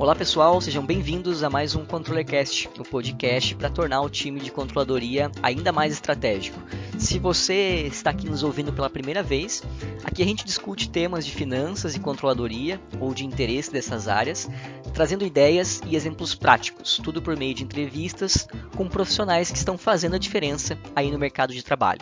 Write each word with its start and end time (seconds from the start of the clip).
Olá 0.00 0.14
pessoal, 0.14 0.58
sejam 0.62 0.82
bem-vindos 0.82 1.44
a 1.44 1.50
mais 1.50 1.76
um 1.76 1.84
ControllerCast, 1.84 2.70
o 2.78 2.80
um 2.80 2.84
podcast 2.84 3.54
para 3.54 3.68
tornar 3.68 4.00
o 4.00 4.08
time 4.08 4.40
de 4.40 4.50
controladoria 4.50 5.30
ainda 5.42 5.72
mais 5.72 5.92
estratégico. 5.92 6.58
Se 6.98 7.18
você 7.18 7.86
está 7.86 8.08
aqui 8.08 8.26
nos 8.26 8.42
ouvindo 8.42 8.72
pela 8.72 8.88
primeira 8.88 9.22
vez, 9.22 9.62
aqui 10.02 10.22
a 10.22 10.24
gente 10.24 10.42
discute 10.42 10.88
temas 10.88 11.26
de 11.26 11.32
finanças 11.32 11.94
e 11.94 12.00
controladoria 12.00 12.80
ou 12.98 13.12
de 13.12 13.26
interesse 13.26 13.70
dessas 13.70 14.08
áreas, 14.08 14.48
trazendo 14.94 15.22
ideias 15.22 15.82
e 15.86 15.94
exemplos 15.94 16.34
práticos, 16.34 16.98
tudo 17.04 17.20
por 17.20 17.36
meio 17.36 17.52
de 17.52 17.62
entrevistas 17.62 18.48
com 18.74 18.88
profissionais 18.88 19.50
que 19.50 19.58
estão 19.58 19.76
fazendo 19.76 20.16
a 20.16 20.18
diferença 20.18 20.78
aí 20.96 21.10
no 21.10 21.18
mercado 21.18 21.52
de 21.52 21.62
trabalho. 21.62 22.00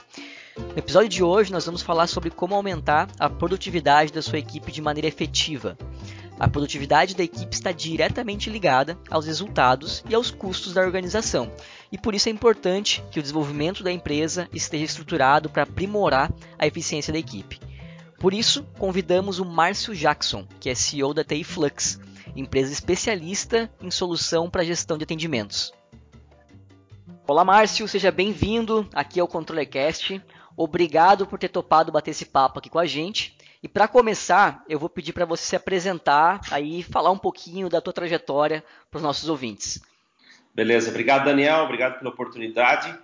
No 0.56 0.78
episódio 0.78 1.08
de 1.08 1.22
hoje, 1.24 1.50
nós 1.50 1.66
vamos 1.66 1.82
falar 1.82 2.06
sobre 2.06 2.30
como 2.30 2.54
aumentar 2.54 3.08
a 3.18 3.28
produtividade 3.28 4.12
da 4.12 4.22
sua 4.22 4.38
equipe 4.38 4.70
de 4.70 4.80
maneira 4.80 5.08
efetiva. 5.08 5.76
A 6.38 6.46
produtividade 6.46 7.16
da 7.16 7.24
equipe 7.24 7.52
está 7.52 7.72
diretamente 7.72 8.48
ligada 8.48 8.96
aos 9.10 9.26
resultados 9.26 10.04
e 10.08 10.14
aos 10.14 10.30
custos 10.30 10.72
da 10.72 10.82
organização, 10.82 11.50
e 11.90 11.98
por 11.98 12.14
isso 12.14 12.28
é 12.28 12.32
importante 12.32 13.02
que 13.10 13.18
o 13.18 13.22
desenvolvimento 13.22 13.82
da 13.82 13.90
empresa 13.90 14.48
esteja 14.52 14.84
estruturado 14.84 15.50
para 15.50 15.64
aprimorar 15.64 16.32
a 16.56 16.66
eficiência 16.66 17.12
da 17.12 17.18
equipe. 17.18 17.58
Por 18.20 18.32
isso, 18.32 18.64
convidamos 18.78 19.38
o 19.40 19.44
Márcio 19.44 19.94
Jackson, 19.94 20.46
que 20.60 20.70
é 20.70 20.74
CEO 20.74 21.12
da 21.12 21.24
TI 21.24 21.42
Flux, 21.42 22.00
empresa 22.36 22.72
especialista 22.72 23.70
em 23.80 23.90
solução 23.90 24.48
para 24.48 24.64
gestão 24.64 24.96
de 24.96 25.04
atendimentos. 25.04 25.72
Olá, 27.26 27.44
Márcio, 27.44 27.86
seja 27.86 28.10
bem-vindo 28.10 28.88
aqui 28.94 29.20
ao 29.20 29.28
ControllerCast. 29.28 30.22
Obrigado 30.56 31.26
por 31.26 31.38
ter 31.38 31.48
topado 31.48 31.92
bater 31.92 32.12
esse 32.12 32.24
papo 32.24 32.58
aqui 32.58 32.68
com 32.68 32.78
a 32.78 32.86
gente. 32.86 33.37
E 33.62 33.66
para 33.66 33.88
começar, 33.88 34.64
eu 34.68 34.78
vou 34.78 34.88
pedir 34.88 35.12
para 35.12 35.24
você 35.24 35.44
se 35.44 35.56
apresentar 35.56 36.40
aí, 36.50 36.82
falar 36.82 37.10
um 37.10 37.18
pouquinho 37.18 37.68
da 37.68 37.80
tua 37.80 37.92
trajetória 37.92 38.62
para 38.90 38.98
os 38.98 39.02
nossos 39.02 39.28
ouvintes. 39.28 39.80
Beleza, 40.54 40.90
obrigado 40.90 41.24
Daniel, 41.24 41.64
obrigado 41.64 41.98
pela 41.98 42.10
oportunidade. 42.10 42.96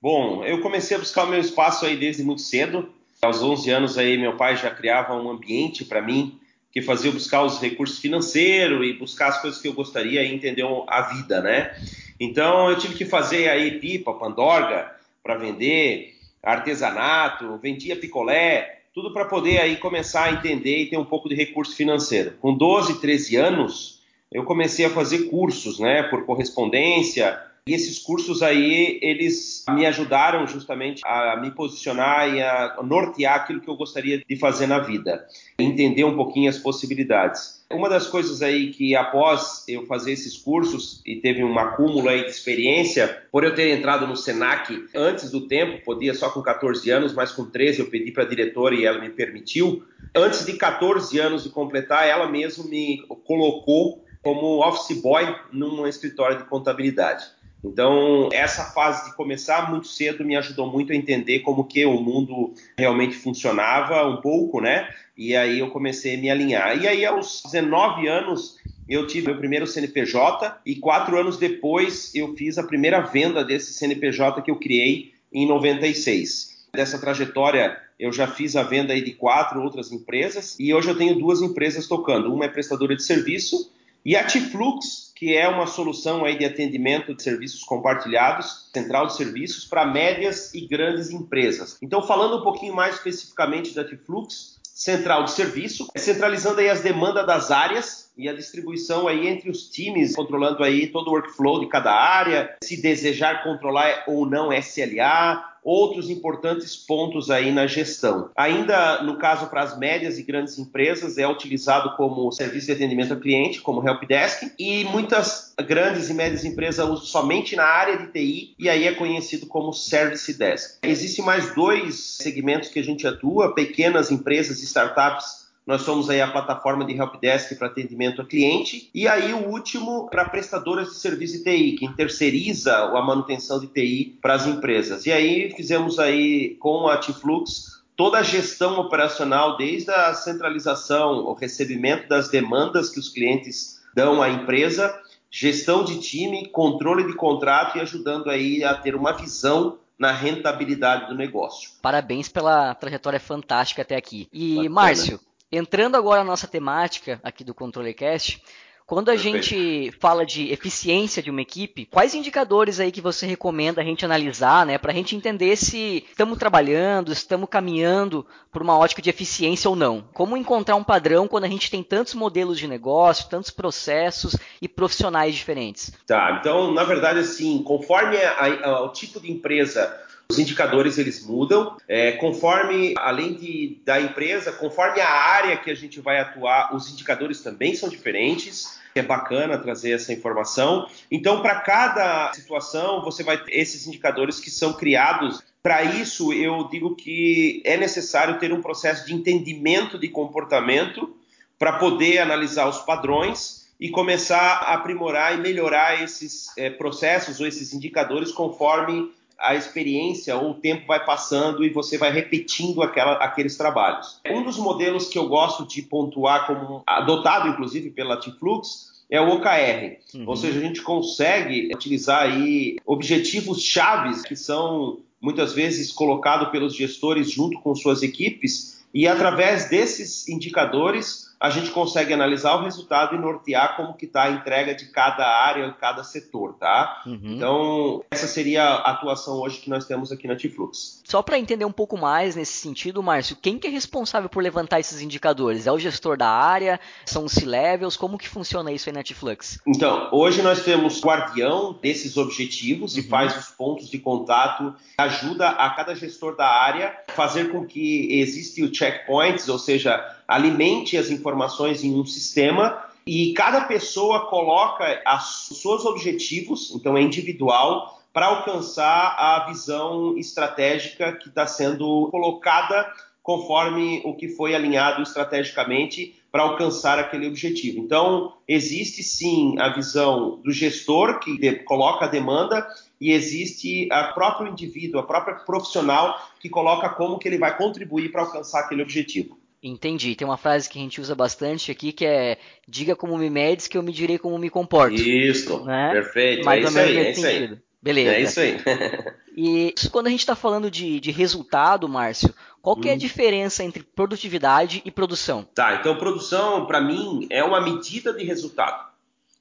Bom, 0.00 0.44
eu 0.44 0.60
comecei 0.60 0.96
a 0.96 1.00
buscar 1.00 1.24
o 1.24 1.28
meu 1.28 1.40
espaço 1.40 1.86
aí 1.86 1.96
desde 1.96 2.22
muito 2.22 2.42
cedo. 2.42 2.92
Aos 3.22 3.42
11 3.42 3.70
anos 3.70 3.98
aí 3.98 4.18
meu 4.18 4.36
pai 4.36 4.56
já 4.56 4.70
criava 4.70 5.14
um 5.14 5.30
ambiente 5.30 5.84
para 5.84 6.02
mim 6.02 6.38
que 6.72 6.82
fazia 6.82 7.10
eu 7.10 7.14
buscar 7.14 7.42
os 7.42 7.60
recursos 7.60 7.98
financeiros 7.98 8.86
e 8.86 8.94
buscar 8.94 9.28
as 9.28 9.40
coisas 9.40 9.60
que 9.60 9.68
eu 9.68 9.74
gostaria 9.74 10.22
e 10.22 10.34
entender 10.34 10.64
a 10.88 11.02
vida, 11.02 11.40
né? 11.40 11.76
Então 12.18 12.70
eu 12.70 12.78
tive 12.78 12.94
que 12.94 13.04
fazer 13.04 13.48
aí 13.48 13.78
pipa, 13.78 14.14
pandorga 14.14 14.90
para 15.22 15.36
vender, 15.36 16.16
artesanato, 16.42 17.58
vendia 17.58 17.94
picolé, 17.94 18.81
tudo 18.94 19.12
para 19.12 19.24
poder 19.24 19.58
aí 19.58 19.76
começar 19.76 20.24
a 20.24 20.32
entender 20.32 20.78
e 20.78 20.86
ter 20.90 20.98
um 20.98 21.04
pouco 21.04 21.28
de 21.28 21.34
recurso 21.34 21.74
financeiro. 21.74 22.32
Com 22.40 22.54
12, 22.54 23.00
13 23.00 23.36
anos, 23.36 24.02
eu 24.30 24.44
comecei 24.44 24.84
a 24.84 24.90
fazer 24.90 25.30
cursos, 25.30 25.78
né, 25.78 26.02
por 26.04 26.24
correspondência, 26.26 27.40
e 27.64 27.74
esses 27.74 28.00
cursos 28.00 28.42
aí, 28.42 28.98
eles 29.00 29.64
me 29.70 29.86
ajudaram 29.86 30.44
justamente 30.48 31.00
a 31.04 31.36
me 31.40 31.52
posicionar 31.52 32.34
e 32.34 32.42
a 32.42 32.80
nortear 32.82 33.36
aquilo 33.36 33.60
que 33.60 33.70
eu 33.70 33.76
gostaria 33.76 34.18
de 34.18 34.36
fazer 34.36 34.66
na 34.66 34.80
vida, 34.80 35.24
entender 35.56 36.02
um 36.02 36.16
pouquinho 36.16 36.50
as 36.50 36.58
possibilidades. 36.58 37.64
Uma 37.70 37.88
das 37.88 38.08
coisas 38.08 38.42
aí 38.42 38.72
que 38.72 38.96
após 38.96 39.62
eu 39.68 39.86
fazer 39.86 40.10
esses 40.10 40.36
cursos 40.36 41.00
e 41.06 41.20
teve 41.20 41.44
um 41.44 41.56
acúmulo 41.56 42.08
aí 42.08 42.24
de 42.24 42.30
experiência, 42.30 43.22
por 43.30 43.44
eu 43.44 43.54
ter 43.54 43.78
entrado 43.78 44.08
no 44.08 44.16
Senac 44.16 44.84
antes 44.92 45.30
do 45.30 45.46
tempo, 45.46 45.84
podia 45.84 46.14
só 46.14 46.30
com 46.30 46.42
14 46.42 46.90
anos, 46.90 47.14
mas 47.14 47.30
com 47.30 47.44
13 47.44 47.78
eu 47.78 47.86
pedi 47.86 48.10
para 48.10 48.24
a 48.24 48.28
diretora 48.28 48.74
e 48.74 48.84
ela 48.84 48.98
me 48.98 49.10
permitiu. 49.10 49.84
Antes 50.12 50.44
de 50.44 50.54
14 50.54 51.16
anos 51.20 51.44
de 51.44 51.50
completar, 51.50 52.08
ela 52.08 52.28
mesmo 52.28 52.68
me 52.68 53.06
colocou 53.24 54.04
como 54.20 54.66
office 54.66 55.00
boy 55.00 55.32
num 55.52 55.86
escritório 55.86 56.38
de 56.38 56.44
contabilidade. 56.44 57.24
Então, 57.64 58.28
essa 58.32 58.64
fase 58.64 59.10
de 59.10 59.16
começar 59.16 59.70
muito 59.70 59.86
cedo 59.86 60.24
me 60.24 60.36
ajudou 60.36 60.70
muito 60.70 60.92
a 60.92 60.96
entender 60.96 61.40
como 61.40 61.64
que 61.64 61.84
o 61.86 62.00
mundo 62.00 62.52
realmente 62.76 63.14
funcionava 63.14 64.04
um 64.08 64.20
pouco, 64.20 64.60
né? 64.60 64.88
E 65.16 65.36
aí 65.36 65.60
eu 65.60 65.70
comecei 65.70 66.16
a 66.16 66.18
me 66.18 66.30
alinhar. 66.30 66.76
E 66.82 66.88
aí, 66.88 67.04
aos 67.04 67.42
19 67.44 68.08
anos, 68.08 68.56
eu 68.88 69.06
tive 69.06 69.26
meu 69.28 69.38
primeiro 69.38 69.66
CNPJ 69.66 70.60
e 70.66 70.76
quatro 70.76 71.18
anos 71.18 71.38
depois 71.38 72.12
eu 72.14 72.34
fiz 72.34 72.58
a 72.58 72.64
primeira 72.64 73.00
venda 73.00 73.44
desse 73.44 73.72
CNPJ 73.74 74.42
que 74.42 74.50
eu 74.50 74.56
criei 74.56 75.12
em 75.32 75.46
96. 75.46 76.66
Dessa 76.74 76.98
trajetória, 76.98 77.78
eu 77.98 78.12
já 78.12 78.26
fiz 78.26 78.56
a 78.56 78.62
venda 78.62 78.98
de 79.00 79.12
quatro 79.12 79.62
outras 79.62 79.92
empresas 79.92 80.56
e 80.58 80.74
hoje 80.74 80.88
eu 80.88 80.96
tenho 80.96 81.18
duas 81.18 81.40
empresas 81.40 81.86
tocando. 81.86 82.34
Uma 82.34 82.46
é 82.46 82.48
prestadora 82.48 82.96
de 82.96 83.02
serviço 83.02 83.70
e 84.04 84.16
a 84.16 84.24
Tiflux, 84.24 85.11
que 85.22 85.36
é 85.36 85.46
uma 85.46 85.68
solução 85.68 86.24
aí 86.24 86.36
de 86.36 86.44
atendimento 86.44 87.14
de 87.14 87.22
serviços 87.22 87.62
compartilhados, 87.62 88.68
central 88.74 89.06
de 89.06 89.14
serviços, 89.14 89.64
para 89.64 89.86
médias 89.86 90.52
e 90.52 90.66
grandes 90.66 91.10
empresas. 91.10 91.78
Então, 91.80 92.02
falando 92.02 92.38
um 92.38 92.42
pouquinho 92.42 92.74
mais 92.74 92.96
especificamente 92.96 93.72
da 93.72 93.84
Tiflux, 93.84 94.58
central 94.64 95.22
de 95.22 95.30
serviço, 95.30 95.86
centralizando 95.94 96.58
aí 96.58 96.68
as 96.68 96.80
demandas 96.80 97.24
das 97.24 97.52
áreas 97.52 98.10
e 98.18 98.28
a 98.28 98.34
distribuição 98.34 99.06
aí 99.06 99.28
entre 99.28 99.48
os 99.48 99.68
times, 99.68 100.16
controlando 100.16 100.64
aí 100.64 100.88
todo 100.88 101.06
o 101.06 101.12
workflow 101.12 101.60
de 101.60 101.68
cada 101.68 101.92
área, 101.92 102.56
se 102.64 102.82
desejar 102.82 103.44
controlar 103.44 104.02
ou 104.08 104.26
não 104.26 104.52
SLA, 104.52 105.51
outros 105.62 106.10
importantes 106.10 106.76
pontos 106.76 107.30
aí 107.30 107.52
na 107.52 107.66
gestão. 107.66 108.30
Ainda 108.36 109.02
no 109.02 109.16
caso 109.16 109.46
para 109.46 109.62
as 109.62 109.78
médias 109.78 110.18
e 110.18 110.22
grandes 110.22 110.58
empresas, 110.58 111.18
é 111.18 111.26
utilizado 111.26 111.96
como 111.96 112.30
serviço 112.32 112.66
de 112.66 112.72
atendimento 112.72 113.14
ao 113.14 113.20
cliente, 113.20 113.60
como 113.60 113.86
helpdesk, 113.86 114.52
e 114.58 114.84
muitas 114.84 115.54
grandes 115.66 116.10
e 116.10 116.14
médias 116.14 116.44
empresas 116.44 116.88
usam 116.88 117.04
somente 117.04 117.54
na 117.56 117.64
área 117.64 117.98
de 117.98 118.08
TI 118.08 118.54
e 118.58 118.68
aí 118.68 118.86
é 118.86 118.94
conhecido 118.94 119.46
como 119.46 119.72
service 119.72 120.32
desk. 120.34 120.78
Existem 120.82 121.24
mais 121.24 121.54
dois 121.54 122.00
segmentos 122.00 122.68
que 122.68 122.78
a 122.78 122.84
gente 122.84 123.06
atua, 123.06 123.54
pequenas 123.54 124.10
empresas 124.10 124.60
e 124.62 124.64
startups 124.64 125.41
nós 125.66 125.82
somos 125.82 126.10
aí 126.10 126.20
a 126.20 126.30
plataforma 126.30 126.84
de 126.84 126.94
helpdesk 126.94 127.56
para 127.56 127.68
atendimento 127.68 128.20
a 128.20 128.26
cliente. 128.26 128.90
E 128.92 129.06
aí 129.06 129.32
o 129.32 129.48
último 129.48 130.08
para 130.10 130.28
prestadoras 130.28 130.88
de 130.88 130.96
serviço 130.96 131.38
de 131.38 131.44
TI, 131.44 131.72
que 131.72 131.92
terceiriza 131.94 132.76
a 132.76 133.02
manutenção 133.02 133.60
de 133.60 133.68
TI 133.68 134.18
para 134.20 134.34
as 134.34 134.46
empresas. 134.46 135.06
E 135.06 135.12
aí 135.12 135.52
fizemos 135.54 135.98
aí 135.98 136.56
com 136.56 136.88
a 136.88 136.96
Tiflux 136.96 137.82
toda 137.96 138.18
a 138.18 138.22
gestão 138.22 138.80
operacional, 138.80 139.56
desde 139.56 139.90
a 139.90 140.12
centralização, 140.14 141.24
o 141.26 141.34
recebimento 141.34 142.08
das 142.08 142.28
demandas 142.28 142.90
que 142.90 142.98
os 142.98 143.08
clientes 143.08 143.80
dão 143.94 144.22
à 144.22 144.28
empresa, 144.28 144.98
gestão 145.30 145.84
de 145.84 146.00
time, 146.00 146.48
controle 146.48 147.06
de 147.06 147.14
contrato 147.14 147.78
e 147.78 147.80
ajudando 147.80 148.28
aí 148.28 148.64
a 148.64 148.74
ter 148.74 148.96
uma 148.96 149.12
visão 149.12 149.78
na 149.98 150.10
rentabilidade 150.10 151.06
do 151.06 151.14
negócio. 151.14 151.70
Parabéns 151.80 152.28
pela 152.28 152.74
trajetória 152.74 153.20
fantástica 153.20 153.82
até 153.82 153.94
aqui. 153.94 154.26
E 154.32 154.56
Bacana. 154.56 154.74
Márcio, 154.74 155.20
Entrando 155.52 155.96
agora 155.96 156.24
na 156.24 156.30
nossa 156.30 156.48
temática 156.48 157.20
aqui 157.22 157.44
do 157.44 157.52
ControllerCast, 157.52 158.42
quando 158.86 159.08
a 159.08 159.12
Perfeito. 159.12 159.42
gente 159.42 159.92
fala 160.00 160.26
de 160.26 160.52
eficiência 160.52 161.22
de 161.22 161.30
uma 161.30 161.40
equipe, 161.40 161.86
quais 161.86 162.14
indicadores 162.14 162.80
aí 162.80 162.90
que 162.90 163.00
você 163.00 163.26
recomenda 163.26 163.80
a 163.80 163.84
gente 163.84 164.04
analisar, 164.04 164.66
né, 164.66 164.76
para 164.76 164.92
a 164.92 164.94
gente 164.94 165.16
entender 165.16 165.56
se 165.56 166.04
estamos 166.10 166.38
trabalhando, 166.38 167.12
estamos 167.12 167.48
caminhando 167.48 168.26
por 168.50 168.60
uma 168.60 168.76
ótica 168.76 169.00
de 169.00 169.08
eficiência 169.08 169.70
ou 169.70 169.76
não? 169.76 170.04
Como 170.12 170.36
encontrar 170.36 170.76
um 170.76 170.84
padrão 170.84 171.28
quando 171.28 171.44
a 171.44 171.48
gente 171.48 171.70
tem 171.70 171.82
tantos 171.82 172.14
modelos 172.14 172.58
de 172.58 172.66
negócio, 172.66 173.28
tantos 173.28 173.50
processos 173.50 174.36
e 174.60 174.68
profissionais 174.68 175.34
diferentes? 175.34 175.92
Tá, 176.06 176.38
então 176.40 176.72
na 176.72 176.84
verdade 176.84 177.20
assim, 177.20 177.62
conforme 177.62 178.16
a, 178.16 178.68
a, 178.68 178.84
o 178.84 178.88
tipo 178.90 179.20
de 179.20 179.30
empresa 179.30 179.98
os 180.32 180.38
indicadores 180.38 180.96
eles 180.96 181.24
mudam 181.24 181.76
é, 181.86 182.12
conforme, 182.12 182.94
além 182.96 183.34
de, 183.34 183.78
da 183.84 184.00
empresa, 184.00 184.50
conforme 184.50 185.00
a 185.00 185.08
área 185.08 185.56
que 185.58 185.70
a 185.70 185.74
gente 185.74 186.00
vai 186.00 186.18
atuar, 186.18 186.74
os 186.74 186.90
indicadores 186.90 187.42
também 187.42 187.74
são 187.74 187.88
diferentes. 187.88 188.80
É 188.94 189.02
bacana 189.02 189.56
trazer 189.56 189.92
essa 189.92 190.12
informação. 190.12 190.86
Então, 191.10 191.40
para 191.40 191.60
cada 191.60 192.32
situação, 192.34 193.02
você 193.02 193.22
vai 193.22 193.42
ter 193.42 193.52
esses 193.52 193.86
indicadores 193.86 194.38
que 194.38 194.50
são 194.50 194.74
criados 194.74 195.42
para 195.62 195.82
isso, 195.84 196.32
eu 196.32 196.68
digo 196.68 196.96
que 196.96 197.62
é 197.64 197.76
necessário 197.76 198.38
ter 198.40 198.52
um 198.52 198.60
processo 198.60 199.06
de 199.06 199.14
entendimento 199.14 199.96
de 199.96 200.08
comportamento 200.08 201.14
para 201.56 201.74
poder 201.74 202.18
analisar 202.18 202.68
os 202.68 202.78
padrões 202.78 203.68
e 203.78 203.88
começar 203.88 204.56
a 204.56 204.74
aprimorar 204.74 205.38
e 205.38 205.40
melhorar 205.40 206.02
esses 206.02 206.48
é, 206.58 206.68
processos 206.68 207.40
ou 207.40 207.46
esses 207.46 207.72
indicadores 207.72 208.32
conforme 208.32 209.12
a 209.42 209.54
experiência 209.54 210.36
ou 210.36 210.52
o 210.52 210.54
tempo 210.54 210.86
vai 210.86 211.04
passando 211.04 211.64
e 211.64 211.70
você 211.70 211.98
vai 211.98 212.12
repetindo 212.12 212.82
aquela, 212.82 213.14
aqueles 213.14 213.56
trabalhos. 213.56 214.20
Um 214.30 214.42
dos 214.42 214.56
modelos 214.56 215.08
que 215.08 215.18
eu 215.18 215.28
gosto 215.28 215.66
de 215.66 215.82
pontuar 215.82 216.46
como 216.46 216.82
adotado 216.86 217.48
inclusive 217.48 217.90
pela 217.90 218.18
Tiflux 218.18 218.92
é 219.10 219.20
o 219.20 219.28
OKR. 219.34 219.98
Uhum. 220.14 220.24
Ou 220.26 220.36
seja, 220.36 220.58
a 220.58 220.62
gente 220.62 220.80
consegue 220.80 221.70
utilizar 221.74 222.22
aí 222.22 222.76
objetivos 222.86 223.62
chaves 223.62 224.22
que 224.22 224.34
são 224.34 225.00
muitas 225.20 225.52
vezes 225.52 225.92
colocados 225.92 226.48
pelos 226.48 226.74
gestores 226.74 227.30
junto 227.30 227.60
com 227.60 227.74
suas 227.74 228.02
equipes 228.02 228.82
e 228.94 229.06
através 229.06 229.68
desses 229.68 230.28
indicadores 230.28 231.31
a 231.42 231.50
gente 231.50 231.72
consegue 231.72 232.14
analisar 232.14 232.54
o 232.54 232.62
resultado 232.62 233.16
e 233.16 233.18
nortear 233.18 233.74
como 233.76 233.94
que 233.94 234.06
está 234.06 234.22
a 234.22 234.30
entrega 234.30 234.76
de 234.76 234.86
cada 234.86 235.26
área, 235.26 235.72
cada 235.72 236.04
setor, 236.04 236.54
tá? 236.54 237.02
Uhum. 237.04 237.18
Então, 237.24 238.04
essa 238.12 238.28
seria 238.28 238.62
a 238.62 238.92
atuação 238.92 239.40
hoje 239.40 239.58
que 239.58 239.68
nós 239.68 239.84
temos 239.84 240.12
aqui 240.12 240.28
na 240.28 240.36
Tiflux. 240.36 241.02
Só 241.04 241.20
para 241.20 241.40
entender 241.40 241.64
um 241.64 241.72
pouco 241.72 241.98
mais 241.98 242.36
nesse 242.36 242.52
sentido, 242.52 243.02
Márcio, 243.02 243.36
quem 243.42 243.58
que 243.58 243.66
é 243.66 243.70
responsável 243.70 244.28
por 244.28 244.40
levantar 244.40 244.78
esses 244.78 245.02
indicadores? 245.02 245.66
É 245.66 245.72
o 245.72 245.80
gestor 245.80 246.16
da 246.16 246.28
área? 246.28 246.78
São 247.04 247.24
os 247.24 247.32
C-levels? 247.32 247.96
Como 247.96 248.16
que 248.16 248.28
funciona 248.28 248.70
isso 248.70 248.88
aí 248.88 248.94
na 248.94 249.02
Tiflux? 249.02 249.58
Então, 249.66 250.10
hoje 250.12 250.42
nós 250.42 250.62
temos 250.62 251.02
o 251.02 251.04
guardião 251.04 251.76
desses 251.82 252.16
objetivos 252.16 252.94
uhum. 252.94 253.00
e 253.00 253.02
faz 253.02 253.36
os 253.36 253.48
pontos 253.48 253.90
de 253.90 253.98
contato, 253.98 254.76
ajuda 254.96 255.48
a 255.48 255.70
cada 255.70 255.92
gestor 255.96 256.36
da 256.36 256.46
área 256.46 256.96
fazer 257.08 257.50
com 257.50 257.66
que 257.66 258.20
exista 258.20 258.62
o 258.62 258.72
checkpoints, 258.72 259.48
ou 259.48 259.58
seja, 259.58 260.21
alimente 260.26 260.96
as 260.96 261.10
informações 261.10 261.82
em 261.84 261.94
um 261.94 262.04
sistema 262.04 262.84
e 263.06 263.32
cada 263.32 263.62
pessoa 263.62 264.26
coloca 264.26 265.02
os 265.50 265.60
seus 265.60 265.84
objetivos, 265.84 266.72
então 266.74 266.96
é 266.96 267.02
individual, 267.02 268.00
para 268.12 268.26
alcançar 268.26 269.16
a 269.18 269.46
visão 269.48 270.16
estratégica 270.18 271.12
que 271.12 271.28
está 271.28 271.46
sendo 271.46 272.08
colocada 272.10 272.86
conforme 273.22 274.02
o 274.04 274.14
que 274.14 274.28
foi 274.28 274.54
alinhado 274.54 275.02
estrategicamente 275.02 276.20
para 276.30 276.42
alcançar 276.42 276.98
aquele 276.98 277.28
objetivo. 277.28 277.78
Então, 277.78 278.32
existe 278.48 279.02
sim 279.02 279.58
a 279.58 279.68
visão 279.68 280.40
do 280.42 280.50
gestor 280.50 281.20
que 281.20 281.52
coloca 281.60 282.06
a 282.06 282.08
demanda 282.08 282.66
e 283.00 283.12
existe 283.12 283.88
a 283.92 284.04
próprio 284.04 284.48
indivíduo, 284.48 285.00
a 285.00 285.04
própria 285.04 285.36
profissional 285.36 286.18
que 286.40 286.48
coloca 286.48 286.88
como 286.88 287.18
que 287.18 287.28
ele 287.28 287.38
vai 287.38 287.56
contribuir 287.56 288.10
para 288.10 288.22
alcançar 288.22 288.60
aquele 288.60 288.82
objetivo. 288.82 289.38
Entendi. 289.62 290.16
Tem 290.16 290.26
uma 290.26 290.36
frase 290.36 290.68
que 290.68 290.78
a 290.78 290.82
gente 290.82 291.00
usa 291.00 291.14
bastante 291.14 291.70
aqui 291.70 291.92
que 291.92 292.04
é 292.04 292.38
diga 292.66 292.96
como 292.96 293.16
me 293.16 293.30
medes 293.30 293.68
que 293.68 293.78
eu 293.78 293.82
me 293.82 293.92
direi 293.92 294.18
como 294.18 294.36
me 294.36 294.50
comporto. 294.50 295.00
Isso, 295.00 295.64
né? 295.64 295.92
perfeito. 295.92 296.44
Mais 296.44 296.64
é 296.64 296.68
isso 296.68 296.78
aí, 296.78 296.96
é 296.96 297.10
isso 297.10 297.26
aí. 297.26 297.58
Beleza. 297.80 298.12
É 298.12 298.20
isso 298.20 298.40
aí. 298.40 298.56
e 299.36 299.74
quando 299.90 300.06
a 300.08 300.10
gente 300.10 300.20
está 300.20 300.34
falando 300.34 300.70
de, 300.70 300.98
de 301.00 301.10
resultado, 301.10 301.88
Márcio, 301.88 302.34
qual 302.60 302.76
que 302.76 302.88
é 302.88 302.92
a 302.92 302.94
hum. 302.94 302.98
diferença 302.98 303.64
entre 303.64 303.82
produtividade 303.82 304.82
e 304.84 304.90
produção? 304.90 305.46
Tá, 305.54 305.74
então 305.74 305.96
produção, 305.96 306.66
para 306.66 306.80
mim, 306.80 307.26
é 307.28 307.42
uma 307.42 307.60
medida 307.60 308.12
de 308.12 308.24
resultado. 308.24 308.92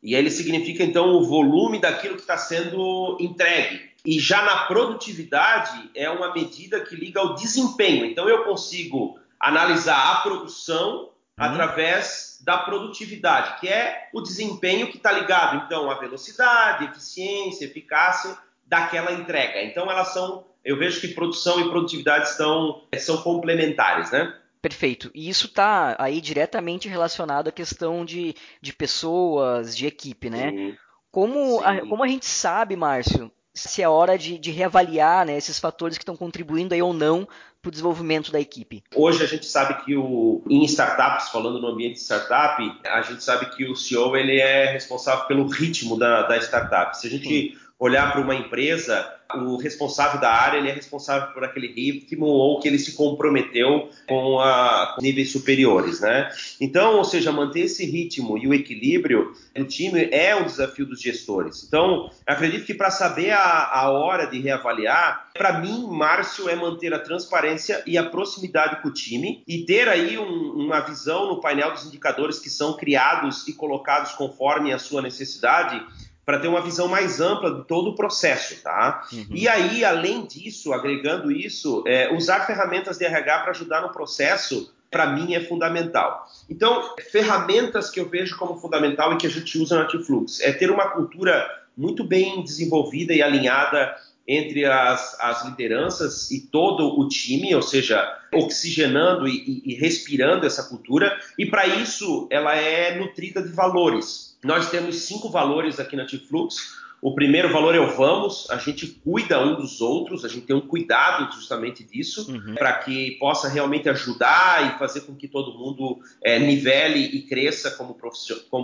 E 0.01 0.15
ele 0.15 0.31
significa, 0.31 0.83
então, 0.83 1.09
o 1.11 1.23
volume 1.23 1.79
daquilo 1.79 2.15
que 2.15 2.21
está 2.21 2.35
sendo 2.35 3.17
entregue. 3.19 3.91
E 4.03 4.19
já 4.19 4.41
na 4.41 4.63
produtividade, 4.63 5.91
é 5.93 6.09
uma 6.09 6.33
medida 6.33 6.79
que 6.79 6.95
liga 6.95 7.19
ao 7.19 7.35
desempenho. 7.35 8.03
Então, 8.05 8.27
eu 8.27 8.43
consigo 8.43 9.19
analisar 9.41 10.11
a 10.11 10.15
produção 10.21 11.03
uhum. 11.03 11.09
através 11.37 12.39
da 12.43 12.57
produtividade, 12.57 13.59
que 13.59 13.67
é 13.67 14.09
o 14.13 14.21
desempenho 14.21 14.89
que 14.89 14.97
está 14.97 15.11
ligado, 15.11 15.65
então, 15.65 15.89
à 15.89 15.95
velocidade, 15.95 16.85
eficiência, 16.85 17.65
eficácia 17.65 18.37
daquela 18.65 19.11
entrega. 19.11 19.63
Então, 19.63 19.89
elas 19.89 20.13
são, 20.13 20.45
eu 20.63 20.77
vejo 20.77 21.01
que 21.01 21.09
produção 21.09 21.59
e 21.59 21.69
produtividade 21.69 22.29
estão, 22.29 22.83
são 22.97 23.21
complementares, 23.21 24.11
né? 24.11 24.35
Perfeito. 24.61 25.09
E 25.13 25.27
isso 25.27 25.47
está 25.47 25.95
aí 25.99 26.21
diretamente 26.21 26.87
relacionado 26.87 27.47
à 27.47 27.51
questão 27.51 28.05
de, 28.05 28.35
de 28.61 28.71
pessoas, 28.71 29.75
de 29.75 29.87
equipe, 29.87 30.29
né? 30.29 30.51
Sim. 30.51 30.77
Como, 31.11 31.59
Sim. 31.59 31.65
A, 31.65 31.81
como 31.81 32.03
a 32.03 32.07
gente 32.07 32.25
sabe, 32.25 32.75
Márcio, 32.75 33.31
se 33.53 33.81
é 33.81 33.89
hora 33.89 34.17
de, 34.17 34.37
de 34.37 34.51
reavaliar 34.51 35.25
né, 35.25 35.37
esses 35.37 35.59
fatores 35.59 35.97
que 35.97 36.03
estão 36.03 36.15
contribuindo 36.15 36.73
aí 36.73 36.81
ou 36.81 36.93
não 36.93 37.27
para 37.61 37.69
o 37.69 37.71
desenvolvimento 37.71 38.31
da 38.31 38.39
equipe? 38.39 38.83
Hoje 38.95 39.23
a 39.23 39.27
gente 39.27 39.45
sabe 39.45 39.83
que 39.83 39.95
o, 39.95 40.41
em 40.49 40.63
startups, 40.65 41.29
falando 41.29 41.59
no 41.59 41.67
ambiente 41.67 41.95
de 41.95 42.01
startup, 42.01 42.61
a 42.85 43.01
gente 43.01 43.23
sabe 43.23 43.47
que 43.55 43.69
o 43.69 43.75
CEO 43.75 44.15
ele 44.15 44.39
é 44.39 44.71
responsável 44.71 45.25
pelo 45.25 45.47
ritmo 45.47 45.97
da, 45.97 46.23
da 46.23 46.37
startup. 46.37 46.97
Se 46.97 47.07
a 47.07 47.09
gente 47.09 47.27
Sim. 47.27 47.57
Olhar 47.81 48.11
para 48.11 48.21
uma 48.21 48.35
empresa, 48.35 49.11
o 49.33 49.57
responsável 49.57 50.21
da 50.21 50.31
área 50.31 50.59
ele 50.59 50.69
é 50.69 50.73
responsável 50.73 51.33
por 51.33 51.43
aquele 51.43 51.65
ritmo 51.65 52.27
ou 52.27 52.59
que 52.59 52.67
ele 52.67 52.77
se 52.77 52.91
comprometeu 52.91 53.89
com, 54.07 54.39
a, 54.39 54.93
com 54.93 55.01
níveis 55.01 55.31
superiores, 55.31 55.99
né? 55.99 56.29
Então, 56.59 56.97
ou 56.97 57.03
seja, 57.03 57.31
manter 57.31 57.61
esse 57.61 57.83
ritmo 57.83 58.37
e 58.37 58.47
o 58.47 58.53
equilíbrio 58.53 59.33
do 59.55 59.65
time 59.65 60.07
é 60.11 60.35
um 60.35 60.43
desafio 60.43 60.85
dos 60.85 61.01
gestores. 61.01 61.63
Então, 61.67 62.11
acredito 62.27 62.65
que 62.65 62.75
para 62.75 62.91
saber 62.91 63.31
a, 63.31 63.65
a 63.73 63.89
hora 63.89 64.27
de 64.27 64.39
reavaliar, 64.39 65.31
para 65.33 65.59
mim, 65.59 65.87
Márcio, 65.87 66.47
é 66.49 66.55
manter 66.55 66.93
a 66.93 66.99
transparência 66.99 67.81
e 67.87 67.97
a 67.97 68.03
proximidade 68.03 68.79
com 68.83 68.89
o 68.89 68.93
time 68.93 69.43
e 69.47 69.65
ter 69.65 69.89
aí 69.89 70.19
um, 70.19 70.51
uma 70.51 70.81
visão 70.81 71.27
no 71.27 71.41
painel 71.41 71.71
dos 71.71 71.87
indicadores 71.87 72.37
que 72.37 72.49
são 72.49 72.73
criados 72.73 73.47
e 73.47 73.53
colocados 73.53 74.11
conforme 74.11 74.71
a 74.71 74.77
sua 74.77 75.01
necessidade 75.01 75.83
para 76.25 76.39
ter 76.39 76.47
uma 76.47 76.61
visão 76.61 76.87
mais 76.87 77.19
ampla 77.19 77.53
de 77.53 77.67
todo 77.67 77.89
o 77.91 77.95
processo, 77.95 78.61
tá? 78.61 79.03
Uhum. 79.11 79.25
E 79.31 79.47
aí, 79.47 79.83
além 79.83 80.25
disso, 80.25 80.73
agregando 80.73 81.31
isso, 81.31 81.83
é, 81.87 82.13
usar 82.13 82.45
ferramentas 82.45 82.97
de 82.97 83.05
RH 83.05 83.39
para 83.39 83.51
ajudar 83.51 83.81
no 83.81 83.91
processo, 83.91 84.71
para 84.89 85.07
mim 85.07 85.33
é 85.33 85.39
fundamental. 85.39 86.27
Então, 86.49 86.93
ferramentas 87.11 87.89
que 87.89 87.99
eu 87.99 88.09
vejo 88.09 88.37
como 88.37 88.59
fundamental 88.59 89.13
e 89.13 89.17
que 89.17 89.25
a 89.25 89.29
gente 89.29 89.57
usa 89.57 89.77
na 89.77 89.87
Tiflux 89.87 90.41
é 90.41 90.51
ter 90.51 90.69
uma 90.69 90.89
cultura 90.89 91.49
muito 91.75 92.03
bem 92.03 92.43
desenvolvida 92.43 93.13
e 93.13 93.21
alinhada 93.21 93.95
entre 94.27 94.65
as, 94.65 95.19
as 95.19 95.45
lideranças 95.45 96.29
e 96.29 96.41
todo 96.41 96.99
o 96.99 97.07
time, 97.07 97.55
ou 97.55 97.61
seja, 97.61 98.17
oxigenando 98.33 99.27
e, 99.27 99.63
e, 99.65 99.71
e 99.71 99.75
respirando 99.75 100.45
essa 100.45 100.63
cultura. 100.63 101.17
E 101.37 101.45
para 101.45 101.65
isso, 101.65 102.27
ela 102.29 102.55
é 102.55 102.97
nutrida 102.97 103.41
de 103.41 103.49
valores. 103.49 104.30
Nós 104.43 104.69
temos 104.69 104.95
cinco 105.01 105.29
valores 105.29 105.79
aqui 105.79 105.95
na 105.95 106.05
Tiflux. 106.05 106.81
O 107.01 107.15
primeiro 107.15 107.51
valor 107.51 107.73
é 107.73 107.79
o 107.79 107.95
vamos, 107.95 108.47
a 108.51 108.57
gente 108.57 108.85
cuida 108.85 109.43
um 109.43 109.55
dos 109.55 109.81
outros, 109.81 110.23
a 110.23 110.27
gente 110.27 110.45
tem 110.45 110.55
um 110.55 110.61
cuidado 110.61 111.33
justamente 111.33 111.83
disso, 111.83 112.31
uhum. 112.31 112.53
para 112.53 112.73
que 112.73 113.17
possa 113.19 113.49
realmente 113.49 113.89
ajudar 113.89 114.75
e 114.75 114.77
fazer 114.77 115.01
com 115.01 115.15
que 115.15 115.27
todo 115.27 115.57
mundo 115.57 115.99
é, 116.23 116.37
nivele 116.37 116.99
e 116.99 117.23
cresça 117.23 117.71
como 117.71 117.97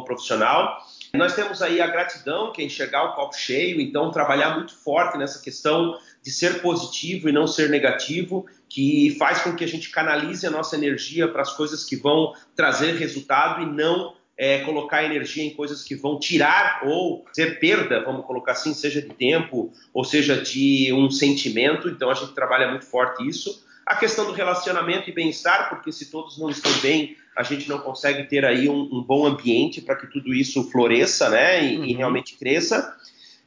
profissional. 0.05 0.77
Nós 1.15 1.33
temos 1.33 1.63
aí 1.63 1.81
a 1.81 1.87
gratidão, 1.87 2.51
que 2.51 2.61
é 2.61 2.65
enxergar 2.65 3.05
o 3.05 3.15
copo 3.15 3.35
cheio, 3.35 3.81
então 3.81 4.11
trabalhar 4.11 4.53
muito 4.53 4.75
forte 4.75 5.17
nessa 5.17 5.41
questão 5.41 5.97
de 6.21 6.29
ser 6.29 6.61
positivo 6.61 7.29
e 7.29 7.31
não 7.31 7.47
ser 7.47 7.69
negativo, 7.69 8.45
que 8.69 9.15
faz 9.17 9.41
com 9.41 9.55
que 9.55 9.63
a 9.63 9.67
gente 9.67 9.89
canalize 9.89 10.45
a 10.45 10.51
nossa 10.51 10.75
energia 10.75 11.27
para 11.27 11.41
as 11.41 11.53
coisas 11.53 11.83
que 11.83 11.95
vão 11.95 12.33
trazer 12.55 12.95
resultado 12.97 13.63
e 13.63 13.65
não 13.65 14.13
é, 14.37 14.59
colocar 14.59 15.03
energia 15.03 15.43
em 15.43 15.49
coisas 15.49 15.83
que 15.83 15.95
vão 15.95 16.19
tirar 16.19 16.81
ou 16.85 17.25
ser 17.33 17.59
perda, 17.59 18.03
vamos 18.03 18.25
colocar 18.25 18.51
assim, 18.51 18.73
seja 18.73 19.01
de 19.01 19.09
tempo 19.09 19.71
ou 19.93 20.03
seja 20.03 20.39
de 20.39 20.93
um 20.93 21.09
sentimento. 21.09 21.89
Então 21.89 22.09
a 22.09 22.13
gente 22.13 22.33
trabalha 22.33 22.69
muito 22.69 22.85
forte 22.85 23.27
isso. 23.27 23.65
A 23.85 23.95
questão 23.95 24.25
do 24.25 24.33
relacionamento 24.33 25.09
e 25.09 25.13
bem-estar, 25.13 25.69
porque 25.69 25.91
se 25.91 26.11
todos 26.11 26.37
não 26.37 26.49
estão 26.49 26.71
bem, 26.81 27.15
a 27.35 27.41
gente 27.41 27.69
não 27.69 27.79
consegue 27.79 28.25
ter 28.25 28.43
aí 28.43 28.67
um, 28.67 28.81
um 28.91 29.01
bom 29.01 29.25
ambiente 29.25 29.81
para 29.81 29.95
que 29.95 30.07
tudo 30.07 30.33
isso 30.33 30.69
floresça, 30.69 31.29
né, 31.29 31.63
e, 31.63 31.77
uhum. 31.77 31.85
e 31.85 31.93
realmente 31.93 32.35
cresça. 32.35 32.95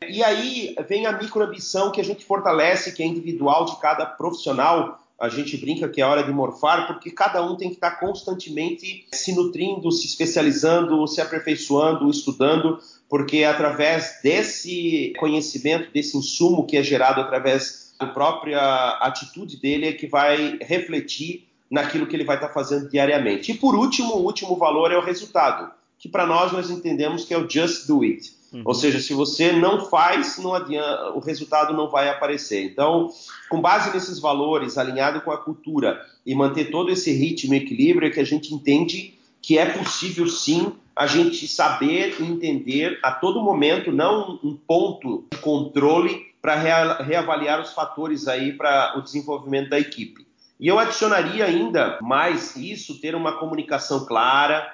E 0.09 0.25
aí 0.25 0.75
vem 0.88 1.06
a 1.06 1.12
microambição 1.12 1.92
que 1.92 2.00
a 2.00 2.04
gente 2.04 2.25
fortalece, 2.25 2.92
que 2.92 3.02
é 3.02 3.06
individual 3.06 3.66
de 3.66 3.78
cada 3.80 4.06
profissional, 4.06 5.00
a 5.20 5.28
gente 5.28 5.56
brinca 5.58 5.86
que 5.86 6.00
é 6.00 6.06
hora 6.06 6.22
de 6.22 6.32
morfar, 6.32 6.86
porque 6.86 7.10
cada 7.10 7.44
um 7.44 7.54
tem 7.54 7.68
que 7.68 7.74
estar 7.74 8.00
constantemente 8.00 9.06
se 9.12 9.34
nutrindo, 9.34 9.92
se 9.92 10.06
especializando, 10.06 11.06
se 11.06 11.20
aperfeiçoando, 11.20 12.08
estudando, 12.08 12.78
porque 13.06 13.38
é 13.38 13.46
através 13.46 14.18
desse 14.22 15.12
conhecimento, 15.18 15.92
desse 15.92 16.16
insumo 16.16 16.66
que 16.66 16.78
é 16.78 16.82
gerado 16.82 17.20
através 17.20 17.92
da 18.00 18.06
própria 18.06 18.96
atitude 19.02 19.58
dele 19.58 19.88
é 19.88 19.92
que 19.92 20.06
vai 20.06 20.58
refletir 20.62 21.46
naquilo 21.70 22.06
que 22.06 22.16
ele 22.16 22.24
vai 22.24 22.36
estar 22.36 22.48
fazendo 22.48 22.88
diariamente. 22.88 23.52
E 23.52 23.54
por 23.54 23.74
último, 23.74 24.14
o 24.14 24.24
último 24.24 24.56
valor 24.56 24.90
é 24.90 24.96
o 24.96 25.04
resultado, 25.04 25.70
que 26.00 26.09
para 26.09 26.26
nós 26.26 26.50
nós 26.50 26.71
entendemos 26.71 27.26
que 27.26 27.35
é 27.35 27.38
o 27.38 27.49
just 27.49 27.87
do 27.87 28.02
it. 28.02 28.33
Uhum. 28.52 28.62
Ou 28.64 28.75
seja, 28.75 28.99
se 28.99 29.12
você 29.12 29.52
não 29.52 29.85
faz, 29.85 30.38
não 30.38 30.54
adianta, 30.54 31.11
o 31.11 31.21
resultado 31.21 31.75
não 31.75 31.88
vai 31.88 32.09
aparecer. 32.09 32.64
Então, 32.64 33.11
com 33.49 33.61
base 33.61 33.92
nesses 33.92 34.19
valores, 34.19 34.78
alinhado 34.78 35.21
com 35.21 35.30
a 35.30 35.38
cultura 35.38 36.00
e 36.26 36.35
manter 36.35 36.71
todo 36.71 36.90
esse 36.90 37.12
ritmo 37.12 37.54
e 37.54 37.59
equilíbrio, 37.59 38.09
é 38.09 38.11
que 38.11 38.19
a 38.19 38.25
gente 38.25 38.52
entende 38.52 39.14
que 39.42 39.59
é 39.59 39.66
possível 39.66 40.26
sim 40.26 40.73
a 40.97 41.07
gente 41.07 41.47
saber 41.47 42.16
e 42.19 42.25
entender 42.25 42.99
a 43.02 43.12
todo 43.12 43.42
momento, 43.42 43.92
não 43.92 44.40
um 44.42 44.57
ponto 44.57 45.26
de 45.33 45.38
controle 45.38 46.26
para 46.42 46.54
reavaliar 47.02 47.61
os 47.61 47.73
fatores 47.73 48.26
aí 48.26 48.52
para 48.52 48.99
o 48.99 49.02
desenvolvimento 49.02 49.69
da 49.69 49.78
equipe. 49.78 50.26
E 50.59 50.66
eu 50.66 50.78
adicionaria 50.78 51.45
ainda 51.45 51.99
mais 52.02 52.57
isso, 52.57 53.00
ter 53.00 53.14
uma 53.14 53.38
comunicação 53.38 54.04
clara, 54.04 54.66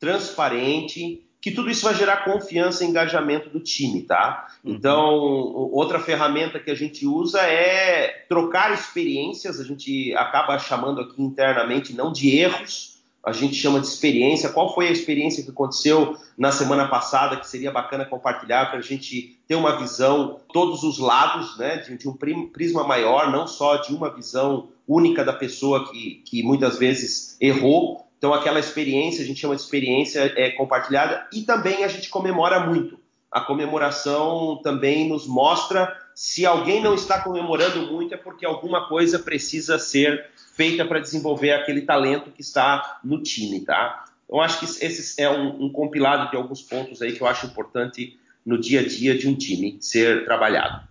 transparente 0.00 1.22
que 1.40 1.50
tudo 1.50 1.70
isso 1.70 1.84
vai 1.84 1.94
gerar 1.94 2.24
confiança 2.24 2.84
e 2.84 2.88
engajamento 2.88 3.48
do 3.48 3.60
time, 3.60 4.02
tá? 4.02 4.48
Uhum. 4.62 4.74
Então, 4.74 5.04
outra 5.72 5.98
ferramenta 5.98 6.58
que 6.58 6.70
a 6.70 6.74
gente 6.74 7.06
usa 7.06 7.40
é 7.40 8.24
trocar 8.28 8.74
experiências, 8.74 9.58
a 9.58 9.64
gente 9.64 10.14
acaba 10.14 10.58
chamando 10.58 11.00
aqui 11.00 11.22
internamente 11.22 11.94
não 11.94 12.12
de 12.12 12.36
erros, 12.36 13.00
a 13.24 13.32
gente 13.32 13.54
chama 13.54 13.80
de 13.80 13.86
experiência. 13.86 14.50
Qual 14.50 14.74
foi 14.74 14.88
a 14.88 14.92
experiência 14.92 15.42
que 15.42 15.50
aconteceu 15.50 16.16
na 16.36 16.52
semana 16.52 16.88
passada 16.88 17.36
que 17.36 17.48
seria 17.48 17.70
bacana 17.70 18.04
compartilhar 18.04 18.70
para 18.70 18.78
a 18.78 18.82
gente 18.82 19.38
ter 19.46 19.54
uma 19.54 19.78
visão, 19.78 20.40
todos 20.52 20.82
os 20.82 20.98
lados, 20.98 21.56
né, 21.58 21.78
de, 21.78 21.96
de, 21.96 22.08
um 22.08 22.16
prisma 22.48 22.84
maior, 22.84 23.30
não 23.30 23.46
só 23.46 23.76
de 23.76 23.94
uma 23.94 24.14
visão 24.14 24.68
única 24.86 25.24
da 25.24 25.32
pessoa 25.32 25.90
que, 25.90 26.22
que 26.24 26.42
muitas 26.42 26.78
vezes 26.78 27.36
errou. 27.40 28.06
Então, 28.20 28.34
aquela 28.34 28.60
experiência, 28.60 29.24
a 29.24 29.26
gente 29.26 29.40
chama 29.40 29.56
de 29.56 29.62
experiência 29.62 30.30
é, 30.36 30.50
compartilhada 30.50 31.26
e 31.32 31.40
também 31.40 31.84
a 31.84 31.88
gente 31.88 32.10
comemora 32.10 32.60
muito. 32.60 33.00
A 33.32 33.40
comemoração 33.40 34.60
também 34.62 35.08
nos 35.08 35.26
mostra 35.26 35.96
se 36.14 36.44
alguém 36.44 36.82
não 36.82 36.94
está 36.94 37.18
comemorando 37.18 37.90
muito 37.90 38.12
é 38.12 38.18
porque 38.18 38.44
alguma 38.44 38.86
coisa 38.88 39.18
precisa 39.18 39.78
ser 39.78 40.26
feita 40.54 40.84
para 40.84 41.00
desenvolver 41.00 41.52
aquele 41.52 41.80
talento 41.80 42.30
que 42.30 42.42
está 42.42 43.00
no 43.02 43.22
time, 43.22 43.60
tá? 43.60 44.04
Eu 44.28 44.38
acho 44.38 44.58
que 44.58 44.66
esse 44.66 45.18
é 45.18 45.30
um, 45.30 45.64
um, 45.64 45.72
compilado 45.72 46.30
de 46.30 46.36
alguns 46.36 46.60
pontos 46.60 47.00
aí 47.00 47.14
que 47.14 47.22
eu 47.22 47.26
acho 47.26 47.46
importante 47.46 48.18
no 48.44 48.60
dia 48.60 48.80
a 48.80 48.86
dia 48.86 49.16
de 49.16 49.28
um 49.28 49.34
time 49.34 49.78
ser 49.80 50.26
trabalhado. 50.26 50.89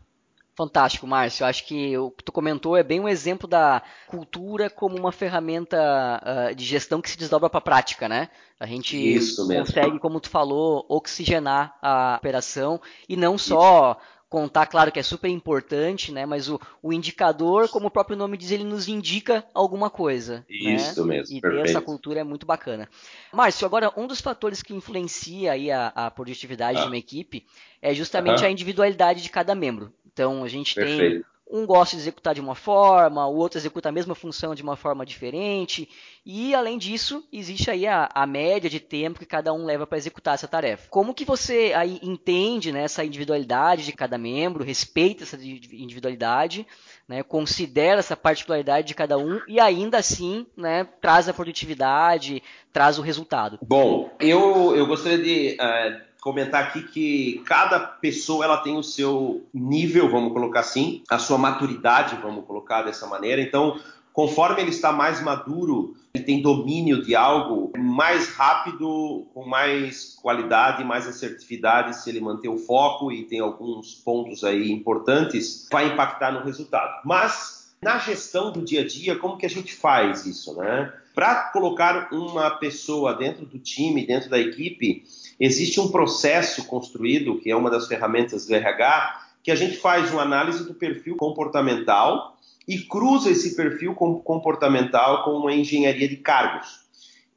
Fantástico, 0.60 1.08
Márcio. 1.08 1.46
Acho 1.46 1.66
que 1.66 1.98
o 1.98 2.12
que 2.12 2.22
tu 2.22 2.34
comentou 2.34 2.75
é 2.75 2.84
bem 2.84 3.00
um 3.00 3.08
exemplo 3.08 3.48
da 3.48 3.82
cultura 4.08 4.70
como 4.70 4.98
uma 4.98 5.10
ferramenta 5.10 5.78
uh, 6.22 6.54
de 6.54 6.66
gestão 6.66 7.00
que 7.00 7.10
se 7.10 7.18
desdobra 7.18 7.50
para 7.50 7.60
a 7.60 7.62
prática, 7.62 8.10
né? 8.10 8.28
A 8.60 8.66
gente 8.66 9.18
consegue, 9.48 9.98
como 10.00 10.20
tu 10.20 10.30
falou, 10.30 10.86
oxigenar 10.89 11.78
a 11.82 12.18
operação 12.18 12.82
e 13.08 13.16
não 13.16 13.38
só 13.38 13.92
Isso 13.92 14.20
contar, 14.30 14.68
claro 14.68 14.92
que 14.92 15.00
é 15.00 15.04
super 15.04 15.28
importante, 15.28 16.12
né? 16.12 16.25
Mas 16.25 16.48
o, 16.48 16.62
o 16.84 16.94
indicador, 16.94 17.68
como 17.68 17.88
o 17.88 17.92
próprio 17.92 18.16
nome 18.16 18.38
diz, 18.38 18.51
ele 18.51 18.63
nos 18.63 18.88
indica 18.88 19.44
alguma 19.54 19.89
coisa. 19.89 20.46
Né? 20.48 20.75
Isso 20.75 21.04
né? 21.06 21.18
mesmo. 21.18 21.36
E 21.36 21.42
perfeito. 21.42 21.63
ter 21.63 21.70
essa 21.70 21.82
cultura 21.82 22.20
é 22.20 22.24
muito 22.24 22.46
bacana. 22.46 22.88
Márcio, 23.34 23.66
agora 23.66 23.92
um 23.98 24.06
dos 24.06 24.22
fatores 24.22 24.62
que 24.62 24.74
influencia 24.74 25.54
aí 25.54 25.72
a, 25.72 25.88
a 25.88 26.12
produtividade 26.12 26.78
ah. 26.78 26.82
de 26.84 26.88
uma 26.88 26.98
equipe 26.98 27.46
é 27.82 27.94
justamente 27.94 28.46
a 28.46 28.51
individualidade 28.51 29.24
de 29.24 29.30
cada 29.30 29.56
membro. 29.56 29.92
Então 30.20 30.44
a 30.44 30.50
gente 30.50 30.76
perfeito. 30.76 31.24
tem 31.24 31.24
um 31.50 31.66
gosta 31.66 31.96
de 31.96 32.02
executar 32.04 32.36
de 32.36 32.42
uma 32.42 32.54
forma, 32.54 33.26
o 33.26 33.38
outro 33.38 33.58
executa 33.58 33.88
a 33.88 33.92
mesma 33.92 34.14
função 34.14 34.54
de 34.54 34.62
uma 34.62 34.76
forma 34.76 35.06
diferente. 35.06 35.90
E 36.26 36.54
além 36.54 36.78
disso, 36.78 37.26
existe 37.32 37.72
aí 37.72 37.88
a, 37.88 38.08
a 38.14 38.28
média 38.28 38.70
de 38.70 38.82
tempo 38.82 39.18
que 39.18 39.26
cada 39.26 39.54
um 39.54 39.66
leva 39.66 39.88
para 39.88 39.98
executar 39.98 40.36
essa 40.36 40.48
tarefa. 40.48 40.90
Como 40.90 41.14
que 41.14 41.24
você 41.24 41.72
aí 41.74 42.00
entende 42.04 42.72
né, 42.72 42.84
essa 42.84 43.04
individualidade 43.04 43.86
de 43.86 43.94
cada 43.94 44.18
membro, 44.18 44.64
respeita 44.64 45.24
essa 45.24 45.38
individualidade, 45.38 46.68
né, 47.08 47.24
considera 47.24 48.00
essa 48.00 48.16
particularidade 48.18 48.88
de 48.88 48.94
cada 48.94 49.18
um 49.18 49.40
e 49.48 49.58
ainda 49.58 49.98
assim 49.98 50.46
né, 50.56 50.86
traz 51.02 51.30
a 51.30 51.34
produtividade, 51.34 52.44
traz 52.74 53.00
o 53.00 53.02
resultado? 53.02 53.58
Bom, 53.62 54.12
eu, 54.20 54.76
eu 54.76 54.86
gostaria 54.86 55.18
de. 55.18 55.58
Uh 55.60 56.09
comentar 56.22 56.64
aqui 56.64 56.84
que 56.84 57.42
cada 57.46 57.80
pessoa 57.80 58.44
ela 58.44 58.58
tem 58.58 58.78
o 58.78 58.84
seu 58.84 59.46
nível, 59.54 60.10
vamos 60.10 60.34
colocar 60.34 60.62
assim, 60.62 61.04
a 61.10 61.18
sua 61.18 61.38
maturidade, 61.38 62.18
vamos 62.22 62.46
colocar 62.46 62.84
dessa 62.84 63.08
maneira. 63.08 63.42
Então, 63.42 63.80
conforme 64.12 64.62
ele 64.62 64.72
está 64.72 64.92
mais 64.92 65.22
maduro, 65.22 65.96
ele 66.14 66.24
tem 66.24 66.42
domínio 66.42 67.04
de 67.04 67.16
algo 67.16 67.72
mais 67.78 68.34
rápido, 68.36 69.26
com 69.34 69.46
mais 69.46 70.18
qualidade, 70.22 70.84
mais 70.84 71.08
assertividade, 71.08 71.96
se 71.96 72.10
ele 72.10 72.20
manter 72.20 72.50
o 72.50 72.58
foco 72.58 73.12
e 73.12 73.24
tem 73.24 73.40
alguns 73.40 73.96
pontos 73.96 74.44
aí 74.44 74.72
importantes, 74.72 75.68
vai 75.72 75.88
impactar 75.88 76.32
no 76.32 76.44
resultado. 76.44 77.02
Mas 77.06 77.74
na 77.82 77.98
gestão 77.98 78.52
do 78.52 78.62
dia 78.62 78.82
a 78.82 78.88
dia, 78.88 79.16
como 79.16 79.38
que 79.38 79.46
a 79.46 79.50
gente 79.50 79.74
faz 79.74 80.26
isso, 80.26 80.54
né? 80.56 80.92
Para 81.16 81.50
colocar 81.52 82.10
uma 82.12 82.50
pessoa 82.52 83.14
dentro 83.14 83.46
do 83.46 83.60
time, 83.60 84.06
dentro 84.06 84.30
da 84.30 84.40
equipe, 84.40 85.04
Existe 85.39 85.79
um 85.79 85.89
processo 85.89 86.65
construído, 86.65 87.39
que 87.39 87.50
é 87.50 87.55
uma 87.55 87.69
das 87.69 87.88
ferramentas 87.88 88.46
do 88.46 88.53
RH, 88.53 89.27
que 89.41 89.51
a 89.51 89.55
gente 89.55 89.77
faz 89.77 90.12
uma 90.12 90.22
análise 90.22 90.65
do 90.65 90.74
perfil 90.74 91.15
comportamental 91.15 92.38
e 92.67 92.79
cruza 92.79 93.31
esse 93.31 93.55
perfil 93.55 93.96
comportamental 93.96 95.24
com 95.24 95.31
uma 95.31 95.53
engenharia 95.53 96.08
de 96.08 96.17
cargos. 96.17 96.81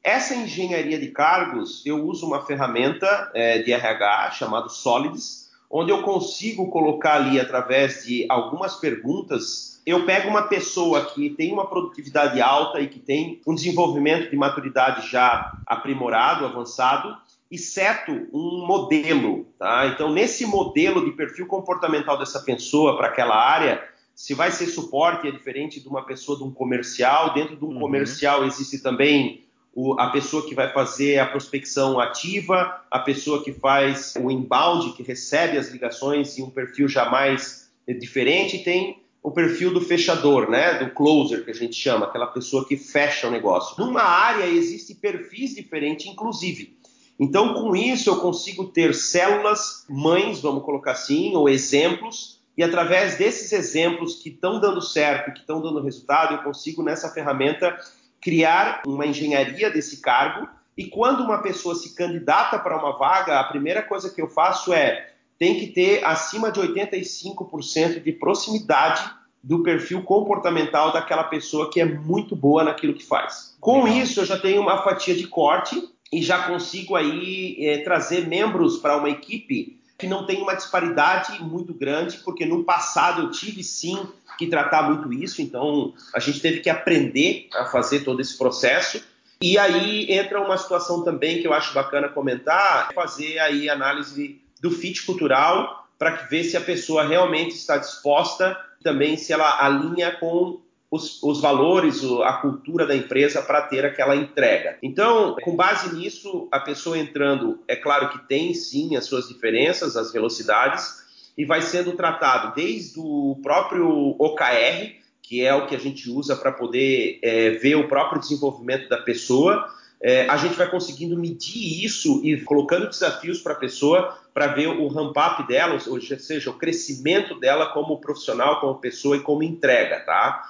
Essa 0.03 0.35
engenharia 0.35 0.99
de 0.99 1.11
cargos, 1.11 1.81
eu 1.85 2.05
uso 2.05 2.27
uma 2.27 2.45
ferramenta 2.45 3.31
é, 3.33 3.59
de 3.59 3.71
RH 3.71 4.31
chamada 4.31 4.67
Solids, 4.67 5.49
onde 5.71 5.91
eu 5.91 6.03
consigo 6.03 6.69
colocar 6.69 7.15
ali, 7.15 7.39
através 7.39 8.03
de 8.03 8.25
algumas 8.29 8.75
perguntas, 8.75 9.81
eu 9.85 10.05
pego 10.05 10.29
uma 10.29 10.43
pessoa 10.43 11.05
que 11.05 11.29
tem 11.31 11.51
uma 11.51 11.67
produtividade 11.67 12.39
alta 12.41 12.79
e 12.79 12.87
que 12.87 12.99
tem 12.99 13.41
um 13.47 13.55
desenvolvimento 13.55 14.29
de 14.29 14.35
maturidade 14.35 15.09
já 15.09 15.57
aprimorado, 15.65 16.45
avançado, 16.45 17.17
e 17.53 17.57
seto 17.59 18.27
um 18.33 18.65
modelo. 18.65 19.45
Tá? 19.59 19.85
Então, 19.93 20.11
nesse 20.11 20.43
modelo 20.43 21.05
de 21.05 21.11
perfil 21.11 21.45
comportamental 21.45 22.17
dessa 22.17 22.39
pessoa 22.39 22.97
para 22.97 23.09
aquela 23.09 23.35
área, 23.35 23.87
se 24.15 24.33
vai 24.33 24.51
ser 24.51 24.65
suporte 24.65 25.27
é 25.27 25.31
diferente 25.31 25.79
de 25.79 25.87
uma 25.87 26.03
pessoa 26.03 26.35
de 26.35 26.43
um 26.43 26.49
comercial. 26.49 27.31
Dentro 27.35 27.55
de 27.55 27.63
um 27.63 27.67
uhum. 27.67 27.79
comercial 27.79 28.43
existe 28.43 28.79
também 28.79 29.43
o, 29.71 29.93
a 29.99 30.09
pessoa 30.09 30.43
que 30.47 30.55
vai 30.55 30.73
fazer 30.73 31.19
a 31.19 31.27
prospecção 31.27 31.99
ativa, 31.99 32.81
a 32.89 32.97
pessoa 32.97 33.43
que 33.43 33.53
faz 33.53 34.15
o 34.19 34.31
inbound, 34.31 34.93
que 34.93 35.03
recebe 35.03 35.55
as 35.55 35.69
ligações 35.69 36.35
em 36.39 36.41
um 36.41 36.49
perfil 36.49 36.87
jamais 36.87 37.71
diferente, 37.87 38.57
e 38.57 38.63
tem 38.63 38.97
o 39.21 39.29
perfil 39.29 39.71
do 39.71 39.79
fechador, 39.79 40.49
né, 40.49 40.79
do 40.79 40.89
closer 40.89 41.45
que 41.45 41.51
a 41.51 41.53
gente 41.53 41.75
chama, 41.75 42.07
aquela 42.07 42.27
pessoa 42.27 42.67
que 42.67 42.77
fecha 42.77 43.27
o 43.27 43.31
negócio. 43.31 43.75
Numa 43.77 44.01
área 44.01 44.45
existe 44.45 44.95
perfis 44.95 45.53
diferentes, 45.53 46.07
inclusive. 46.07 46.75
Então, 47.19 47.53
com 47.53 47.75
isso, 47.75 48.09
eu 48.09 48.19
consigo 48.19 48.65
ter 48.65 48.93
células 48.93 49.85
mães, 49.89 50.41
vamos 50.41 50.63
colocar 50.63 50.91
assim, 50.91 51.35
ou 51.35 51.47
exemplos, 51.47 52.41
e 52.57 52.63
através 52.63 53.17
desses 53.17 53.51
exemplos 53.51 54.15
que 54.15 54.29
estão 54.29 54.59
dando 54.59 54.81
certo, 54.81 55.33
que 55.33 55.39
estão 55.39 55.61
dando 55.61 55.81
resultado, 55.81 56.35
eu 56.35 56.43
consigo 56.43 56.83
nessa 56.83 57.09
ferramenta 57.09 57.77
criar 58.21 58.83
uma 58.85 59.05
engenharia 59.05 59.69
desse 59.69 60.01
cargo. 60.01 60.47
E 60.77 60.85
quando 60.85 61.23
uma 61.23 61.41
pessoa 61.41 61.75
se 61.75 61.95
candidata 61.95 62.57
para 62.59 62.77
uma 62.77 62.97
vaga, 62.97 63.39
a 63.39 63.43
primeira 63.43 63.81
coisa 63.81 64.09
que 64.09 64.21
eu 64.21 64.27
faço 64.27 64.73
é 64.73 65.11
tem 65.37 65.59
que 65.59 65.67
ter 65.67 66.05
acima 66.05 66.51
de 66.51 66.61
85% 66.61 68.01
de 68.01 68.11
proximidade 68.13 69.03
do 69.43 69.61
perfil 69.61 70.01
comportamental 70.03 70.93
daquela 70.93 71.25
pessoa 71.25 71.69
que 71.69 71.81
é 71.81 71.85
muito 71.85 72.35
boa 72.35 72.63
naquilo 72.63 72.93
que 72.93 73.05
faz. 73.05 73.57
Com 73.59 73.87
isso, 73.87 74.21
eu 74.21 74.25
já 74.25 74.39
tenho 74.39 74.61
uma 74.61 74.83
fatia 74.83 75.13
de 75.13 75.27
corte 75.27 75.92
e 76.13 76.21
já 76.21 76.43
consigo 76.43 76.95
aí 76.95 77.57
é, 77.59 77.79
trazer 77.79 78.27
membros 78.27 78.77
para 78.77 78.95
uma 78.95 79.09
equipe 79.09 79.79
que 79.97 80.05
não 80.05 80.25
tem 80.25 80.41
uma 80.41 80.53
disparidade 80.53 81.41
muito 81.41 81.73
grande, 81.73 82.17
porque 82.17 82.45
no 82.45 82.63
passado 82.63 83.23
eu 83.23 83.31
tive 83.31 83.63
sim 83.63 83.97
que 84.37 84.47
tratar 84.47 84.83
muito 84.83 85.11
isso, 85.11 85.41
então 85.41 85.93
a 86.13 86.19
gente 86.19 86.39
teve 86.39 86.59
que 86.59 86.69
aprender 86.69 87.47
a 87.53 87.65
fazer 87.65 88.01
todo 88.01 88.19
esse 88.19 88.37
processo. 88.37 89.01
E 89.41 89.57
aí 89.57 90.11
entra 90.11 90.41
uma 90.41 90.57
situação 90.57 91.03
também 91.03 91.41
que 91.41 91.47
eu 91.47 91.53
acho 91.53 91.73
bacana 91.73 92.07
comentar, 92.09 92.91
fazer 92.93 93.39
aí 93.39 93.69
análise 93.69 94.39
do 94.61 94.69
fit 94.71 95.03
cultural 95.05 95.87
para 95.97 96.11
ver 96.27 96.43
se 96.43 96.57
a 96.57 96.61
pessoa 96.61 97.07
realmente 97.07 97.51
está 97.51 97.77
disposta, 97.77 98.57
também 98.83 99.17
se 99.17 99.31
ela 99.31 99.63
alinha 99.63 100.11
com 100.11 100.59
os, 100.93 101.23
os 101.23 101.41
valores, 101.41 102.03
a 102.23 102.33
cultura 102.33 102.85
da 102.85 102.95
empresa 102.95 103.41
para 103.41 103.63
ter 103.63 103.83
aquela 103.83 104.15
entrega. 104.15 104.77
Então, 104.83 105.35
com 105.41 105.55
base 105.55 105.95
nisso, 105.95 106.47
a 106.51 106.59
pessoa 106.59 106.99
entrando, 106.99 107.59
é 107.67 107.75
claro 107.75 108.09
que 108.09 108.27
tem 108.27 108.53
sim 108.53 108.95
as 108.95 109.05
suas 109.05 109.27
diferenças, 109.27 109.97
as 109.97 110.13
velocidades, 110.13 111.01
e 111.35 111.45
vai 111.45 111.63
sendo 111.63 111.93
tratado 111.93 112.53
desde 112.53 112.99
o 112.99 113.39
próprio 113.41 114.15
OKR, 114.19 114.93
que 115.23 115.43
é 115.43 115.55
o 115.55 115.65
que 115.65 115.75
a 115.75 115.79
gente 115.79 116.11
usa 116.11 116.35
para 116.35 116.51
poder 116.51 117.17
é, 117.23 117.49
ver 117.51 117.73
o 117.73 117.87
próprio 117.87 118.21
desenvolvimento 118.21 118.87
da 118.87 118.97
pessoa. 118.97 119.67
É, 119.99 120.29
a 120.29 120.37
gente 120.37 120.53
vai 120.53 120.69
conseguindo 120.69 121.17
medir 121.17 121.83
isso 121.83 122.21
e 122.23 122.39
colocando 122.41 122.87
desafios 122.87 123.39
para 123.39 123.53
a 123.53 123.57
pessoa 123.57 124.15
para 124.31 124.47
ver 124.47 124.67
o 124.67 124.87
ramp-up 124.89 125.47
dela, 125.47 125.79
ou 125.87 125.99
seja, 125.99 126.51
o 126.51 126.53
crescimento 126.53 127.39
dela 127.39 127.67
como 127.67 127.99
profissional, 127.99 128.59
como 128.59 128.75
pessoa 128.75 129.17
e 129.17 129.21
como 129.21 129.41
entrega, 129.41 130.01
tá? 130.01 130.43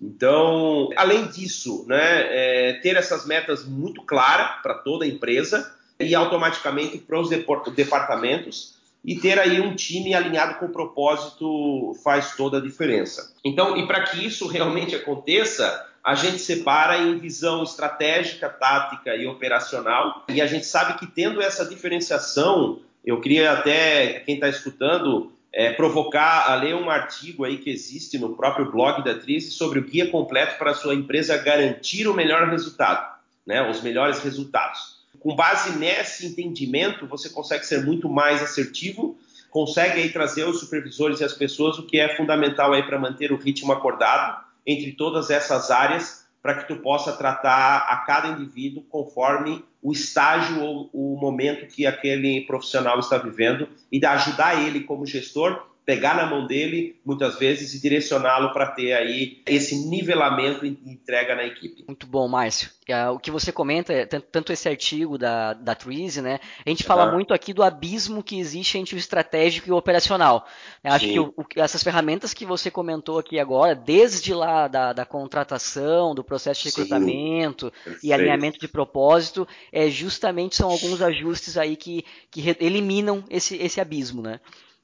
Então, 0.00 0.90
além 0.96 1.26
disso, 1.26 1.84
né, 1.88 1.98
é, 1.98 2.72
ter 2.82 2.96
essas 2.96 3.26
metas 3.26 3.64
muito 3.64 4.02
claras 4.02 4.60
para 4.62 4.74
toda 4.74 5.04
a 5.04 5.08
empresa 5.08 5.74
e 5.98 6.14
automaticamente 6.14 6.98
para 6.98 7.18
os 7.18 7.30
departamentos 7.74 8.76
e 9.04 9.14
ter 9.14 9.38
aí 9.38 9.60
um 9.60 9.74
time 9.74 10.14
alinhado 10.14 10.58
com 10.58 10.66
o 10.66 10.72
propósito 10.72 11.96
faz 12.02 12.34
toda 12.34 12.58
a 12.58 12.60
diferença. 12.60 13.32
Então, 13.44 13.76
e 13.76 13.86
para 13.86 14.02
que 14.02 14.26
isso 14.26 14.48
realmente 14.48 14.96
aconteça, 14.96 15.86
a 16.02 16.14
gente 16.14 16.38
separa 16.40 16.98
em 16.98 17.18
visão 17.18 17.62
estratégica, 17.62 18.48
tática 18.48 19.14
e 19.16 19.26
operacional. 19.26 20.24
E 20.28 20.40
a 20.40 20.46
gente 20.46 20.66
sabe 20.66 20.98
que 20.98 21.06
tendo 21.06 21.40
essa 21.40 21.64
diferenciação, 21.64 22.80
eu 23.04 23.20
queria 23.20 23.52
até 23.52 24.20
quem 24.20 24.34
está 24.34 24.48
escutando 24.48 25.32
é, 25.52 25.72
provocar 25.72 26.50
a 26.50 26.54
ler 26.54 26.74
um 26.74 26.90
artigo 26.90 27.44
aí 27.44 27.58
que 27.58 27.70
existe 27.70 28.18
no 28.18 28.36
próprio 28.36 28.70
blog 28.70 29.02
da 29.02 29.14
Trise 29.14 29.50
sobre 29.50 29.78
o 29.78 29.84
guia 29.84 30.10
completo 30.10 30.58
para 30.58 30.72
a 30.72 30.74
sua 30.74 30.94
empresa 30.94 31.36
garantir 31.38 32.06
o 32.06 32.14
melhor 32.14 32.48
resultado. 32.48 33.16
né, 33.46 33.70
os 33.70 33.80
melhores 33.80 34.18
resultados. 34.18 34.96
Com 35.20 35.34
base 35.34 35.78
nesse 35.78 36.26
entendimento, 36.26 37.06
você 37.06 37.28
consegue 37.28 37.64
ser 37.64 37.84
muito 37.84 38.08
mais 38.08 38.42
assertivo, 38.42 39.16
consegue 39.50 40.00
aí 40.00 40.10
trazer 40.10 40.44
os 40.44 40.58
supervisores 40.58 41.20
e 41.20 41.24
as 41.24 41.32
pessoas, 41.32 41.78
o 41.78 41.86
que 41.86 41.98
é 41.98 42.16
fundamental 42.16 42.72
aí 42.72 42.82
para 42.82 42.98
manter 42.98 43.30
o 43.32 43.36
ritmo 43.36 43.72
acordado 43.72 44.44
entre 44.66 44.92
todas 44.92 45.30
essas 45.30 45.70
áreas, 45.70 46.25
para 46.46 46.62
que 46.62 46.68
tu 46.68 46.76
possa 46.80 47.12
tratar 47.12 47.88
a 47.88 47.96
cada 48.06 48.28
indivíduo 48.28 48.84
conforme 48.88 49.64
o 49.82 49.90
estágio 49.90 50.62
ou 50.62 50.88
o 50.92 51.18
momento 51.20 51.66
que 51.66 51.84
aquele 51.84 52.42
profissional 52.42 53.00
está 53.00 53.18
vivendo 53.18 53.68
e 53.90 54.06
ajudar 54.06 54.62
ele 54.64 54.84
como 54.84 55.04
gestor 55.04 55.66
pegar 55.86 56.16
na 56.16 56.26
mão 56.26 56.48
dele, 56.48 57.00
muitas 57.06 57.38
vezes, 57.38 57.72
e 57.72 57.80
direcioná-lo 57.80 58.52
para 58.52 58.66
ter 58.66 58.92
aí 58.92 59.40
esse 59.46 59.88
nivelamento 59.88 60.66
e 60.66 60.76
entrega 60.84 61.36
na 61.36 61.44
equipe. 61.44 61.84
Muito 61.86 62.08
bom, 62.08 62.26
Márcio. 62.26 62.70
É, 62.88 63.08
o 63.08 63.20
que 63.20 63.30
você 63.30 63.52
comenta, 63.52 63.92
é 63.92 64.04
tanto 64.04 64.52
esse 64.52 64.68
artigo 64.68 65.16
da, 65.16 65.54
da 65.54 65.76
Treese, 65.76 66.20
né? 66.20 66.40
A 66.64 66.68
gente 66.68 66.82
fala 66.82 67.06
uhum. 67.06 67.14
muito 67.14 67.32
aqui 67.32 67.52
do 67.52 67.62
abismo 67.62 68.20
que 68.20 68.38
existe 68.38 68.76
entre 68.78 68.96
o 68.96 68.98
estratégico 68.98 69.68
e 69.68 69.72
o 69.72 69.76
operacional. 69.76 70.46
Eu 70.82 70.92
acho 70.92 71.06
Sim. 71.06 71.12
que 71.12 71.20
o, 71.20 71.34
o, 71.36 71.44
essas 71.54 71.84
ferramentas 71.84 72.34
que 72.34 72.44
você 72.44 72.68
comentou 72.68 73.20
aqui 73.20 73.38
agora, 73.38 73.72
desde 73.72 74.34
lá 74.34 74.66
da, 74.66 74.92
da 74.92 75.06
contratação, 75.06 76.16
do 76.16 76.24
processo 76.24 76.64
de 76.64 76.68
recrutamento 76.68 77.72
e 78.02 78.12
alinhamento 78.12 78.58
de 78.58 78.66
propósito, 78.66 79.46
é, 79.72 79.88
justamente 79.88 80.56
são 80.56 80.68
alguns 80.68 81.00
ajustes 81.00 81.56
aí 81.56 81.76
que, 81.76 82.04
que 82.28 82.56
eliminam 82.58 83.22
esse, 83.30 83.56
esse 83.56 83.80
abismo, 83.80 84.20
né? 84.20 84.40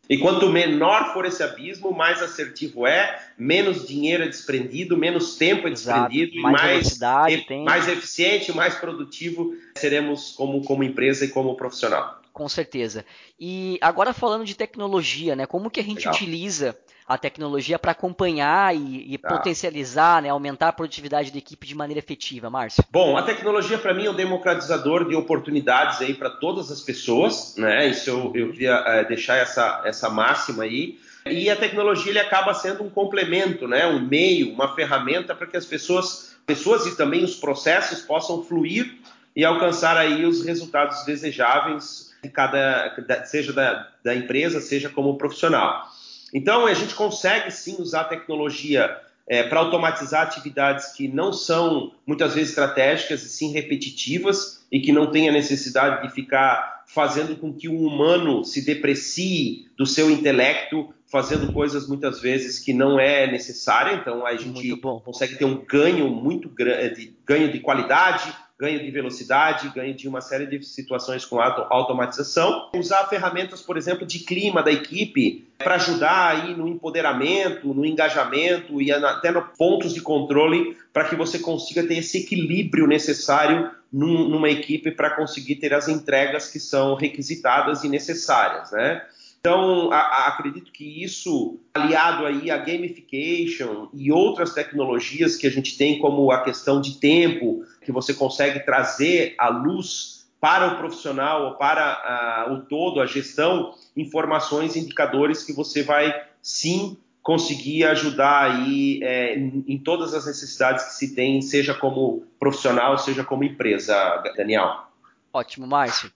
E 0.09 0.18
quanto 0.18 0.49
menor 0.49 1.12
for 1.12 1.25
esse 1.25 1.42
abismo, 1.42 1.92
mais 1.92 2.21
assertivo 2.21 2.87
é, 2.87 3.23
menos 3.38 3.87
dinheiro 3.87 4.25
é 4.25 4.28
desprendido, 4.28 4.97
menos 4.97 5.37
tempo 5.37 5.68
é 5.68 5.71
desprendido 5.71 6.32
Exato. 6.32 6.52
mais 6.52 6.97
e 6.97 7.00
mais, 7.00 7.49
mais 7.64 7.88
eficiente, 7.88 8.52
mais 8.52 8.75
produtivo 8.75 9.54
seremos 9.76 10.32
como, 10.32 10.62
como 10.64 10.82
empresa 10.82 11.25
e 11.25 11.28
como 11.28 11.54
profissional. 11.54 12.21
Com 12.32 12.49
certeza. 12.49 13.04
E 13.38 13.78
agora 13.80 14.12
falando 14.12 14.44
de 14.44 14.56
tecnologia, 14.56 15.37
né? 15.37 15.47
Como 15.47 15.71
que 15.71 15.80
a 15.80 15.85
gente 15.85 15.99
Legal. 15.99 16.14
utiliza 16.14 16.78
a 17.06 17.18
tecnologia 17.18 17.78
para 17.78 17.92
acompanhar 17.92 18.75
e, 18.75 19.14
e 19.14 19.18
tá. 19.18 19.28
potencializar, 19.28 20.23
né, 20.23 20.28
aumentar 20.28 20.68
a 20.68 20.73
produtividade 20.73 21.30
da 21.30 21.38
equipe 21.38 21.66
de 21.66 21.75
maneira 21.75 21.99
efetiva, 21.99 22.49
Márcio? 22.49 22.85
Bom, 22.90 23.16
a 23.16 23.23
tecnologia 23.23 23.78
para 23.78 23.94
mim 23.94 24.06
é 24.06 24.11
um 24.11 24.14
democratizador 24.14 25.09
de 25.09 25.14
oportunidades 25.14 26.00
aí 26.00 26.14
para 26.14 26.30
todas 26.30 26.71
as 26.71 26.80
pessoas, 26.80 27.54
né? 27.56 27.88
Isso 27.88 28.11
eu, 28.11 28.32
eu 28.35 28.52
queria 28.52 28.82
é, 28.87 29.04
deixar 29.04 29.37
essa, 29.37 29.82
essa 29.85 30.09
máxima 30.09 30.64
aí. 30.64 30.99
E 31.25 31.49
a 31.49 31.56
tecnologia 31.56 32.11
ele 32.11 32.18
acaba 32.18 32.52
sendo 32.52 32.82
um 32.82 32.90
complemento, 32.90 33.68
né? 33.68 33.87
um 33.87 34.00
meio, 34.00 34.52
uma 34.52 34.75
ferramenta 34.75 35.35
para 35.35 35.47
que 35.47 35.56
as 35.56 35.64
pessoas, 35.64 36.37
pessoas 36.44 36.87
e 36.87 36.97
também 36.97 37.23
os 37.23 37.37
processos 37.37 38.00
possam 38.00 38.42
fluir 38.42 38.99
e 39.35 39.44
alcançar 39.44 39.97
aí 39.97 40.25
os 40.25 40.44
resultados 40.44 41.04
desejáveis 41.04 42.12
de 42.23 42.28
cada, 42.28 42.94
seja 43.25 43.52
da, 43.52 43.88
da 44.02 44.14
empresa, 44.14 44.61
seja 44.61 44.88
como 44.88 45.16
profissional. 45.16 45.88
Então, 46.32 46.66
a 46.66 46.74
gente 46.74 46.94
consegue 46.94 47.50
sim 47.50 47.76
usar 47.78 48.02
a 48.02 48.04
tecnologia 48.04 48.96
é, 49.28 49.42
para 49.42 49.60
automatizar 49.60 50.22
atividades 50.22 50.92
que 50.92 51.08
não 51.08 51.32
são 51.32 51.92
muitas 52.06 52.34
vezes 52.34 52.50
estratégicas 52.50 53.22
e 53.22 53.28
sim 53.28 53.52
repetitivas 53.52 54.66
e 54.70 54.80
que 54.80 54.92
não 54.92 55.10
tem 55.10 55.28
a 55.28 55.32
necessidade 55.32 56.02
de 56.02 56.12
ficar 56.12 56.84
fazendo 56.86 57.36
com 57.36 57.52
que 57.52 57.68
o 57.68 57.78
humano 57.78 58.44
se 58.44 58.64
deprecie 58.64 59.70
do 59.76 59.86
seu 59.86 60.10
intelecto, 60.10 60.92
fazendo 61.06 61.52
coisas 61.52 61.88
muitas 61.88 62.20
vezes 62.20 62.58
que 62.58 62.72
não 62.72 62.98
é 62.98 63.30
necessária. 63.30 63.94
Então 63.94 64.26
a 64.26 64.34
gente 64.36 64.76
consegue 64.76 65.36
ter 65.36 65.44
um 65.44 65.64
ganho 65.64 66.08
muito 66.08 66.48
grande, 66.48 67.16
ganho 67.24 67.50
de 67.50 67.60
qualidade, 67.60 68.32
ganho 68.62 68.78
de 68.78 68.90
velocidade, 68.92 69.73
ganho 69.75 69.92
de 69.92 70.07
uma 70.07 70.21
série 70.21 70.47
de 70.47 70.64
situações 70.64 71.25
com 71.25 71.40
auto 71.40 71.66
automatização. 71.69 72.71
Usar 72.76 73.09
ferramentas, 73.09 73.61
por 73.61 73.76
exemplo, 73.76 74.07
de 74.07 74.21
clima 74.21 74.62
da 74.62 74.71
equipe 74.71 75.44
para 75.59 75.75
ajudar 75.75 76.29
aí 76.29 76.55
no 76.55 76.68
empoderamento, 76.68 77.75
no 77.75 77.85
engajamento 77.85 78.81
e 78.81 78.92
até 78.92 79.33
no 79.33 79.42
pontos 79.42 79.92
de 79.92 80.01
controle 80.01 80.77
para 80.92 81.09
que 81.09 81.16
você 81.16 81.40
consiga 81.40 81.83
ter 81.83 81.98
esse 81.98 82.18
equilíbrio 82.18 82.87
necessário 82.87 83.68
num, 83.92 84.29
numa 84.29 84.48
equipe 84.48 84.92
para 84.92 85.11
conseguir 85.11 85.57
ter 85.57 85.75
as 85.75 85.88
entregas 85.88 86.48
que 86.48 86.61
são 86.61 86.94
requisitadas 86.94 87.83
e 87.83 87.88
necessárias, 87.88 88.70
né? 88.70 89.03
Então, 89.40 89.92
a, 89.92 89.98
a, 89.98 90.29
acredito 90.29 90.70
que 90.70 91.03
isso, 91.03 91.59
aliado 91.75 92.25
aí 92.25 92.48
à 92.48 92.59
gamification 92.59 93.88
e 93.92 94.12
outras 94.12 94.55
tecnologias 94.55 95.35
que 95.35 95.48
a 95.48 95.51
gente 95.51 95.77
tem, 95.77 95.98
como 95.98 96.31
a 96.31 96.44
questão 96.44 96.81
de 96.81 97.01
tempo, 97.01 97.64
que 97.85 97.92
você 97.92 98.14
consegue 98.14 98.61
trazer 98.61 99.35
à 99.38 99.49
luz 99.49 100.27
para 100.40 100.75
o 100.75 100.77
profissional 100.77 101.57
para 101.57 102.49
uh, 102.49 102.53
o 102.55 102.62
todo, 102.62 103.01
a 103.01 103.07
gestão, 103.07 103.75
informações, 103.97 104.75
indicadores 104.75 105.45
que 105.45 105.53
você 105.53 105.83
vai 105.83 106.12
sim 106.42 106.99
conseguir 107.23 107.85
ajudar 107.85 108.51
aí 108.51 108.99
é, 109.03 109.38
em, 109.38 109.64
em 109.68 109.79
todas 109.79 110.12
as 110.12 110.27
necessidades 110.27 110.85
que 110.87 110.95
se 110.95 111.14
tem, 111.14 111.40
seja 111.40 111.73
como 111.73 112.27
profissional, 112.40 112.99
seja 112.99 113.23
como 113.23 113.45
empresa, 113.45 113.95
Daniel. 114.37 114.88
Ótimo, 115.33 115.66
Márcio. 115.66 116.11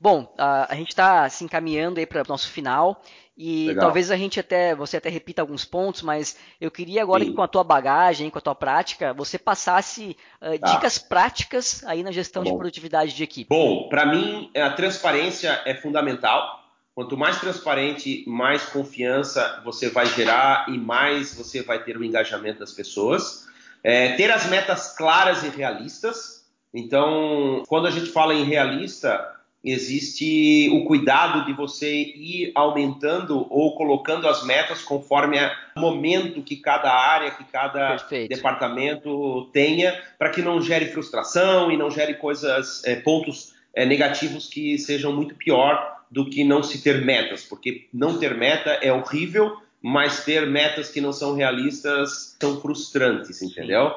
Bom, 0.00 0.32
a, 0.36 0.72
a 0.72 0.76
gente 0.76 0.88
está 0.88 1.28
se 1.28 1.44
encaminhando 1.44 1.98
aí 1.98 2.06
para 2.06 2.22
o 2.22 2.28
nosso 2.28 2.48
final 2.50 3.02
e 3.36 3.68
Legal. 3.68 3.84
talvez 3.84 4.10
a 4.10 4.16
gente 4.16 4.40
até 4.40 4.74
você 4.74 4.96
até 4.96 5.10
repita 5.10 5.42
alguns 5.42 5.64
pontos, 5.64 6.00
mas 6.00 6.38
eu 6.58 6.70
queria 6.70 7.02
agora 7.02 7.22
Sim. 7.22 7.30
que 7.30 7.36
com 7.36 7.42
a 7.42 7.48
tua 7.48 7.62
bagagem, 7.62 8.30
com 8.30 8.38
a 8.38 8.40
tua 8.40 8.54
prática, 8.54 9.12
você 9.12 9.38
passasse 9.38 10.16
uh, 10.40 10.58
tá. 10.58 10.72
dicas 10.72 10.98
práticas 10.98 11.84
aí 11.84 12.02
na 12.02 12.12
gestão 12.12 12.42
tá 12.42 12.50
de 12.50 12.56
produtividade 12.56 13.14
de 13.14 13.22
equipe. 13.22 13.48
Bom, 13.48 13.88
para 13.90 14.06
mim 14.06 14.50
a 14.56 14.70
transparência 14.70 15.60
é 15.66 15.74
fundamental. 15.74 16.62
Quanto 16.94 17.14
mais 17.14 17.38
transparente, 17.38 18.24
mais 18.26 18.64
confiança 18.64 19.60
você 19.62 19.90
vai 19.90 20.06
gerar 20.06 20.64
e 20.70 20.78
mais 20.78 21.34
você 21.34 21.62
vai 21.62 21.84
ter 21.84 21.98
o 21.98 22.02
engajamento 22.02 22.60
das 22.60 22.72
pessoas. 22.72 23.46
É, 23.84 24.16
ter 24.16 24.30
as 24.30 24.46
metas 24.46 24.96
claras 24.96 25.42
e 25.44 25.50
realistas. 25.50 26.46
Então, 26.72 27.62
quando 27.68 27.86
a 27.86 27.90
gente 27.90 28.06
fala 28.06 28.32
em 28.32 28.44
realista, 28.44 29.35
existe 29.64 30.70
o 30.72 30.84
cuidado 30.84 31.44
de 31.44 31.52
você 31.52 31.92
ir 31.92 32.52
aumentando 32.54 33.46
ou 33.50 33.74
colocando 33.74 34.28
as 34.28 34.44
metas 34.44 34.82
conforme 34.82 35.38
o 35.76 35.80
momento 35.80 36.42
que 36.42 36.56
cada 36.56 36.92
área, 36.92 37.32
que 37.32 37.44
cada 37.44 37.88
Perfeito. 37.88 38.28
departamento 38.28 39.50
tenha, 39.52 40.00
para 40.18 40.30
que 40.30 40.40
não 40.40 40.62
gere 40.62 40.86
frustração 40.86 41.70
e 41.70 41.76
não 41.76 41.90
gere 41.90 42.14
coisas, 42.14 42.84
é, 42.84 42.96
pontos 42.96 43.54
é, 43.74 43.84
negativos 43.84 44.48
que 44.48 44.78
sejam 44.78 45.12
muito 45.12 45.34
pior 45.34 45.96
do 46.10 46.30
que 46.30 46.44
não 46.44 46.62
se 46.62 46.82
ter 46.82 47.04
metas, 47.04 47.44
porque 47.44 47.88
não 47.92 48.18
ter 48.18 48.36
meta 48.36 48.70
é 48.70 48.92
horrível, 48.92 49.56
mas 49.82 50.24
ter 50.24 50.46
metas 50.46 50.90
que 50.90 51.00
não 51.00 51.12
são 51.12 51.34
realistas 51.34 52.36
são 52.40 52.60
frustrantes, 52.60 53.42
entendeu? 53.42 53.92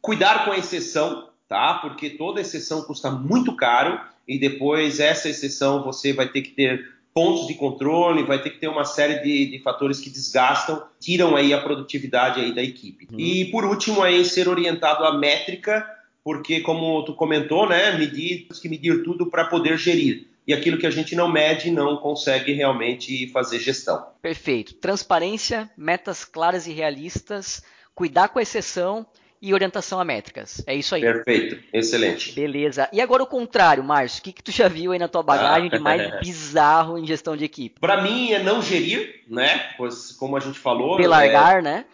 Cuidar 0.00 0.44
com 0.44 0.52
a 0.52 0.58
exceção, 0.58 1.28
tá? 1.48 1.74
Porque 1.74 2.10
toda 2.10 2.40
exceção 2.40 2.82
custa 2.82 3.10
muito 3.10 3.54
caro 3.54 4.00
e 4.26 4.38
depois 4.38 5.00
essa 5.00 5.28
exceção 5.28 5.82
você 5.82 6.12
vai 6.12 6.28
ter 6.28 6.42
que 6.42 6.50
ter 6.50 6.96
pontos 7.14 7.46
de 7.46 7.54
controle, 7.54 8.24
vai 8.24 8.42
ter 8.42 8.50
que 8.50 8.58
ter 8.58 8.68
uma 8.68 8.84
série 8.84 9.20
de, 9.20 9.46
de 9.46 9.58
fatores 9.60 9.98
que 9.98 10.10
desgastam, 10.10 10.82
tiram 11.00 11.34
aí 11.34 11.54
a 11.54 11.60
produtividade 11.60 12.40
aí 12.40 12.54
da 12.54 12.62
equipe. 12.62 13.08
Uhum. 13.10 13.18
E 13.18 13.46
por 13.46 13.64
último 13.64 14.02
aí 14.02 14.22
ser 14.22 14.48
orientado 14.48 15.02
à 15.02 15.16
métrica, 15.16 15.86
porque 16.22 16.60
como 16.60 17.02
tu 17.04 17.14
comentou, 17.14 17.66
né, 17.66 17.96
medir, 17.96 18.48
que 18.60 18.68
medir 18.68 19.02
tudo 19.02 19.30
para 19.30 19.46
poder 19.46 19.78
gerir. 19.78 20.26
E 20.46 20.52
aquilo 20.52 20.76
que 20.76 20.86
a 20.86 20.90
gente 20.90 21.16
não 21.16 21.32
mede 21.32 21.70
não 21.70 21.96
consegue 21.96 22.52
realmente 22.52 23.28
fazer 23.28 23.58
gestão. 23.60 24.06
Perfeito. 24.20 24.74
Transparência, 24.74 25.70
metas 25.76 26.24
claras 26.24 26.66
e 26.66 26.72
realistas, 26.72 27.62
cuidar 27.94 28.28
com 28.28 28.38
a 28.38 28.42
exceção 28.42 29.06
e 29.40 29.52
orientação 29.52 30.00
a 30.00 30.04
métricas. 30.04 30.62
É 30.66 30.74
isso 30.74 30.94
aí. 30.94 31.02
Perfeito, 31.02 31.58
excelente. 31.72 32.32
Beleza. 32.32 32.88
E 32.92 33.00
agora 33.00 33.22
o 33.22 33.26
contrário, 33.26 33.84
Márcio, 33.84 34.20
o 34.20 34.22
que, 34.22 34.32
que 34.32 34.42
tu 34.42 34.50
já 34.50 34.68
viu 34.68 34.92
aí 34.92 34.98
na 34.98 35.08
tua 35.08 35.22
bagagem 35.22 35.68
ah. 35.72 35.76
de 35.76 35.78
mais 35.78 36.18
bizarro 36.20 36.98
em 36.98 37.06
gestão 37.06 37.36
de 37.36 37.44
equipe? 37.44 37.80
Para 37.80 38.02
mim 38.02 38.32
é 38.32 38.42
não 38.42 38.62
gerir, 38.62 39.22
né? 39.28 39.70
Pois 39.76 40.12
como 40.12 40.36
a 40.36 40.40
gente 40.40 40.58
falou. 40.58 40.96
Delargar, 40.96 41.58
é... 41.58 41.62
né? 41.62 41.84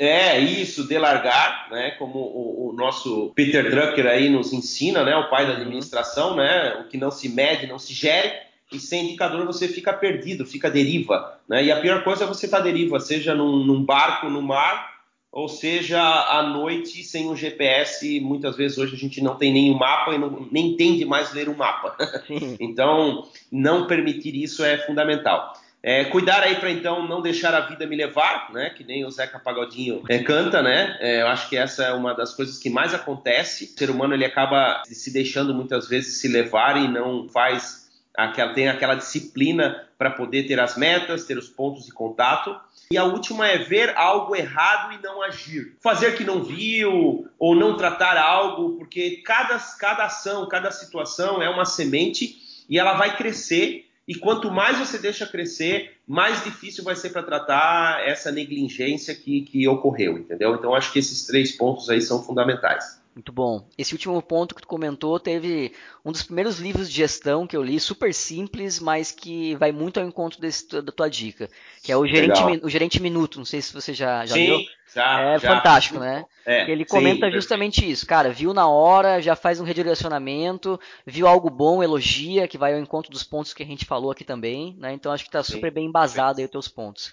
É, 0.00 0.38
isso, 0.38 0.86
delargar, 0.86 1.68
né? 1.72 1.90
Como 1.98 2.20
o, 2.20 2.68
o, 2.68 2.72
nosso 2.72 3.32
Peter 3.34 3.68
Drucker 3.68 4.06
aí 4.06 4.28
nos 4.28 4.52
ensina, 4.52 5.02
né? 5.02 5.16
O 5.16 5.28
pai 5.28 5.44
da 5.44 5.54
uhum. 5.54 5.60
administração, 5.60 6.36
né? 6.36 6.76
O 6.80 6.88
que 6.88 6.96
não 6.96 7.10
se 7.10 7.28
mede, 7.28 7.66
não 7.66 7.80
se 7.80 7.92
gere. 7.92 8.32
E 8.70 8.78
sem 8.78 9.06
indicador 9.06 9.44
você 9.46 9.66
fica 9.66 9.92
perdido, 9.92 10.46
fica 10.46 10.70
deriva. 10.70 11.40
Né? 11.48 11.64
E 11.64 11.72
a 11.72 11.80
pior 11.80 12.04
coisa 12.04 12.24
é 12.24 12.26
você 12.26 12.46
estar 12.46 12.58
tá 12.58 12.64
deriva, 12.64 13.00
seja 13.00 13.34
num, 13.34 13.64
num 13.64 13.82
barco 13.82 14.28
no 14.28 14.42
mar 14.42 14.97
ou 15.30 15.48
seja, 15.48 16.00
à 16.00 16.42
noite 16.42 17.04
sem 17.04 17.28
um 17.28 17.36
GPS, 17.36 18.18
muitas 18.20 18.56
vezes 18.56 18.78
hoje 18.78 18.94
a 18.94 18.98
gente 18.98 19.20
não 19.20 19.36
tem 19.36 19.52
nenhum 19.52 19.76
mapa 19.76 20.14
e 20.14 20.18
não, 20.18 20.48
nem 20.50 20.68
entende 20.68 21.04
mais 21.04 21.32
ler 21.32 21.48
um 21.48 21.54
mapa. 21.54 21.96
então, 22.58 23.28
não 23.52 23.86
permitir 23.86 24.34
isso 24.34 24.64
é 24.64 24.78
fundamental. 24.78 25.52
É, 25.80 26.06
cuidar 26.06 26.42
aí 26.42 26.56
para 26.56 26.70
então 26.72 27.06
não 27.06 27.22
deixar 27.22 27.54
a 27.54 27.60
vida 27.60 27.86
me 27.86 27.94
levar, 27.94 28.52
né? 28.52 28.70
Que 28.70 28.82
nem 28.82 29.04
o 29.04 29.10
Zeca 29.10 29.38
Pagodinho 29.38 30.02
é, 30.08 30.18
canta, 30.18 30.60
né? 30.60 30.96
É, 31.00 31.22
eu 31.22 31.28
acho 31.28 31.48
que 31.48 31.56
essa 31.56 31.84
é 31.84 31.92
uma 31.92 32.12
das 32.14 32.34
coisas 32.34 32.58
que 32.58 32.68
mais 32.68 32.92
acontece. 32.92 33.64
O 33.64 33.78
ser 33.78 33.88
humano 33.88 34.14
ele 34.14 34.24
acaba 34.24 34.82
se 34.86 35.12
deixando 35.12 35.54
muitas 35.54 35.88
vezes 35.88 36.20
se 36.20 36.26
levar 36.26 36.76
e 36.76 36.88
não 36.88 37.28
faz 37.28 37.88
aquela, 38.16 38.52
tem 38.54 38.68
aquela 38.68 38.96
disciplina 38.96 39.84
para 39.96 40.10
poder 40.10 40.48
ter 40.48 40.58
as 40.58 40.76
metas, 40.76 41.24
ter 41.24 41.38
os 41.38 41.48
pontos 41.48 41.86
de 41.86 41.92
contato. 41.92 42.58
E 42.90 42.96
a 42.96 43.04
última 43.04 43.46
é 43.46 43.58
ver 43.58 43.94
algo 43.96 44.34
errado 44.34 44.94
e 44.94 45.02
não 45.02 45.20
agir. 45.22 45.76
Fazer 45.78 46.16
que 46.16 46.24
não 46.24 46.42
viu 46.42 47.28
ou 47.38 47.54
não 47.54 47.76
tratar 47.76 48.16
algo, 48.16 48.78
porque 48.78 49.18
cada, 49.18 49.58
cada 49.78 50.06
ação, 50.06 50.48
cada 50.48 50.70
situação 50.70 51.42
é 51.42 51.50
uma 51.50 51.66
semente 51.66 52.64
e 52.68 52.78
ela 52.78 52.94
vai 52.94 53.14
crescer 53.14 53.88
e 54.08 54.14
quanto 54.14 54.50
mais 54.50 54.78
você 54.78 54.98
deixa 54.98 55.26
crescer, 55.26 55.98
mais 56.06 56.42
difícil 56.42 56.82
vai 56.82 56.96
ser 56.96 57.10
para 57.10 57.22
tratar 57.22 58.08
essa 58.08 58.32
negligência 58.32 59.14
que, 59.14 59.42
que 59.42 59.68
ocorreu, 59.68 60.16
entendeu? 60.16 60.54
Então 60.54 60.74
acho 60.74 60.90
que 60.90 60.98
esses 60.98 61.26
três 61.26 61.52
pontos 61.52 61.90
aí 61.90 62.00
são 62.00 62.22
fundamentais. 62.22 62.97
Muito 63.18 63.32
bom. 63.32 63.66
Esse 63.76 63.94
último 63.94 64.22
ponto 64.22 64.54
que 64.54 64.62
tu 64.62 64.68
comentou 64.68 65.18
teve 65.18 65.74
um 66.04 66.12
dos 66.12 66.22
primeiros 66.22 66.60
livros 66.60 66.88
de 66.88 66.94
gestão 66.94 67.48
que 67.48 67.56
eu 67.56 67.64
li, 67.64 67.80
super 67.80 68.14
simples, 68.14 68.78
mas 68.78 69.10
que 69.10 69.56
vai 69.56 69.72
muito 69.72 69.98
ao 69.98 70.06
encontro 70.06 70.40
desse, 70.40 70.68
da 70.80 70.92
tua 70.92 71.10
dica, 71.10 71.50
que 71.82 71.90
é 71.90 71.96
o 71.96 72.06
Gerente, 72.06 72.40
o 72.62 72.70
Gerente 72.70 73.02
Minuto. 73.02 73.38
Não 73.38 73.44
sei 73.44 73.60
se 73.60 73.74
você 73.74 73.92
já, 73.92 74.24
já 74.24 74.34
Sim, 74.34 74.46
leu. 74.46 74.60
Já, 74.94 75.20
é 75.20 75.38
já. 75.40 75.56
fantástico, 75.56 75.98
né? 75.98 76.24
É, 76.46 76.70
ele 76.70 76.84
comenta 76.84 77.26
sim, 77.26 77.32
justamente 77.32 77.90
isso. 77.90 78.06
Cara, 78.06 78.30
viu 78.30 78.54
na 78.54 78.68
hora, 78.68 79.20
já 79.20 79.34
faz 79.34 79.58
um 79.58 79.64
redirecionamento, 79.64 80.78
viu 81.04 81.26
algo 81.26 81.50
bom, 81.50 81.82
elogia, 81.82 82.46
que 82.46 82.56
vai 82.56 82.72
ao 82.72 82.78
encontro 82.78 83.10
dos 83.10 83.24
pontos 83.24 83.52
que 83.52 83.64
a 83.64 83.66
gente 83.66 83.84
falou 83.84 84.12
aqui 84.12 84.22
também, 84.22 84.76
né? 84.78 84.92
Então 84.92 85.10
acho 85.10 85.24
que 85.24 85.28
está 85.28 85.42
super 85.42 85.72
bem 85.72 85.86
embasado 85.86 86.38
aí 86.38 86.44
os 86.44 86.50
teus 86.52 86.68
pontos. 86.68 87.12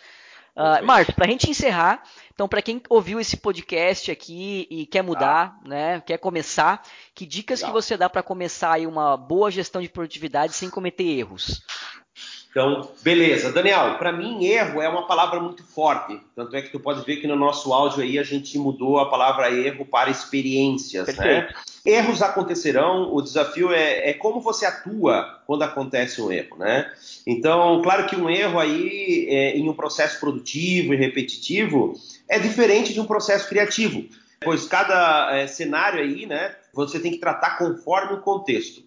Uh, 0.55 0.85
Márcio, 0.85 1.13
para 1.13 1.25
a 1.25 1.29
gente 1.29 1.49
encerrar, 1.49 2.01
então 2.33 2.47
para 2.47 2.61
quem 2.61 2.81
ouviu 2.89 3.19
esse 3.19 3.35
podcast 3.35 4.09
aqui 4.09 4.65
e 4.69 4.85
quer 4.85 5.01
mudar, 5.01 5.59
ah. 5.61 5.67
né, 5.67 6.01
quer 6.01 6.17
começar, 6.17 6.81
que 7.13 7.25
dicas 7.25 7.59
Legal. 7.59 7.73
que 7.73 7.81
você 7.81 7.97
dá 7.97 8.09
para 8.09 8.23
começar 8.23 8.71
aí 8.71 8.87
uma 8.87 9.17
boa 9.17 9.51
gestão 9.51 9.81
de 9.81 9.89
produtividade 9.89 10.53
sem 10.53 10.69
cometer 10.69 11.03
erros? 11.03 11.61
Então, 12.55 12.87
beleza. 13.03 13.51
Daniel, 13.51 13.97
para 13.97 14.13
mim 14.13 14.45
erro 14.45 14.81
é 14.81 14.87
uma 14.87 15.05
palavra 15.05 15.41
muito 15.41 15.61
forte. 15.61 16.17
Tanto 16.33 16.55
é 16.55 16.61
que 16.61 16.71
tu 16.71 16.79
pode 16.79 17.05
ver 17.05 17.17
que 17.17 17.27
no 17.27 17.35
nosso 17.35 17.73
áudio 17.73 18.01
aí 18.01 18.17
a 18.17 18.23
gente 18.23 18.57
mudou 18.57 18.97
a 18.97 19.09
palavra 19.09 19.51
erro 19.51 19.85
para 19.85 20.09
experiências, 20.09 21.05
né? 21.05 21.13
Perfeito. 21.13 21.53
né? 21.53 21.61
Erros 21.85 22.21
acontecerão, 22.21 23.13
o 23.13 23.21
desafio 23.21 23.73
é, 23.73 24.09
é, 24.09 24.13
como 24.13 24.39
você 24.39 24.65
atua 24.65 25.41
quando 25.45 25.63
acontece 25.63 26.21
um 26.21 26.31
erro, 26.31 26.57
né? 26.57 26.89
Então, 27.27 27.81
claro 27.81 28.05
que 28.05 28.15
um 28.15 28.29
erro 28.29 28.57
aí 28.57 29.27
é, 29.29 29.57
em 29.57 29.67
um 29.67 29.73
processo 29.73 30.17
produtivo 30.17 30.93
e 30.93 30.97
repetitivo 30.97 31.93
é 32.29 32.39
diferente 32.39 32.93
de 32.93 33.01
um 33.01 33.05
processo 33.05 33.49
criativo, 33.49 34.05
pois 34.41 34.65
cada 34.65 35.29
é, 35.35 35.45
cenário 35.45 35.99
aí, 35.99 36.25
né, 36.25 36.55
você 36.73 37.01
tem 37.01 37.11
que 37.11 37.17
tratar 37.17 37.57
conforme 37.57 38.13
o 38.13 38.21
contexto. 38.21 38.85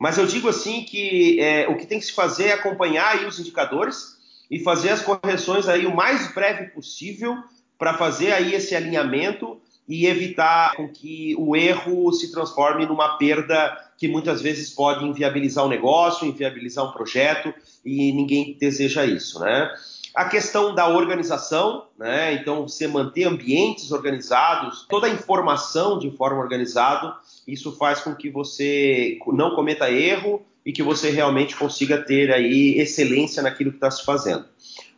Mas 0.00 0.16
eu 0.16 0.24
digo 0.24 0.48
assim 0.48 0.82
que 0.82 1.38
é, 1.38 1.68
o 1.68 1.76
que 1.76 1.86
tem 1.86 1.98
que 1.98 2.06
se 2.06 2.12
fazer 2.12 2.46
é 2.46 2.52
acompanhar 2.54 3.22
os 3.26 3.38
indicadores 3.38 4.16
e 4.50 4.58
fazer 4.58 4.88
as 4.88 5.02
correções 5.02 5.68
aí 5.68 5.84
o 5.84 5.94
mais 5.94 6.32
breve 6.32 6.68
possível 6.70 7.36
para 7.78 7.98
fazer 7.98 8.32
aí 8.32 8.54
esse 8.54 8.74
alinhamento 8.74 9.60
e 9.86 10.06
evitar 10.06 10.74
que 10.94 11.34
o 11.36 11.54
erro 11.54 12.10
se 12.12 12.32
transforme 12.32 12.86
numa 12.86 13.18
perda 13.18 13.76
que 13.98 14.08
muitas 14.08 14.40
vezes 14.40 14.70
pode 14.70 15.04
inviabilizar 15.04 15.64
o 15.64 15.66
um 15.66 15.70
negócio, 15.70 16.26
inviabilizar 16.26 16.88
um 16.88 16.92
projeto 16.92 17.52
e 17.84 18.10
ninguém 18.12 18.56
deseja 18.58 19.04
isso, 19.04 19.38
né? 19.40 19.70
A 20.14 20.24
questão 20.24 20.74
da 20.74 20.88
organização, 20.88 21.86
né? 21.98 22.34
Então, 22.34 22.66
você 22.66 22.88
manter 22.88 23.24
ambientes 23.24 23.92
organizados, 23.92 24.86
toda 24.88 25.06
a 25.06 25.10
informação 25.10 25.98
de 25.98 26.10
forma 26.10 26.40
organizada, 26.40 27.14
isso 27.46 27.76
faz 27.76 28.00
com 28.00 28.14
que 28.14 28.28
você 28.28 29.18
não 29.28 29.54
cometa 29.54 29.90
erro 29.90 30.42
e 30.64 30.72
que 30.72 30.82
você 30.82 31.10
realmente 31.10 31.56
consiga 31.56 31.98
ter 31.98 32.32
aí 32.32 32.78
excelência 32.78 33.42
naquilo 33.42 33.70
que 33.70 33.76
está 33.76 33.90
se 33.90 34.04
fazendo. 34.04 34.44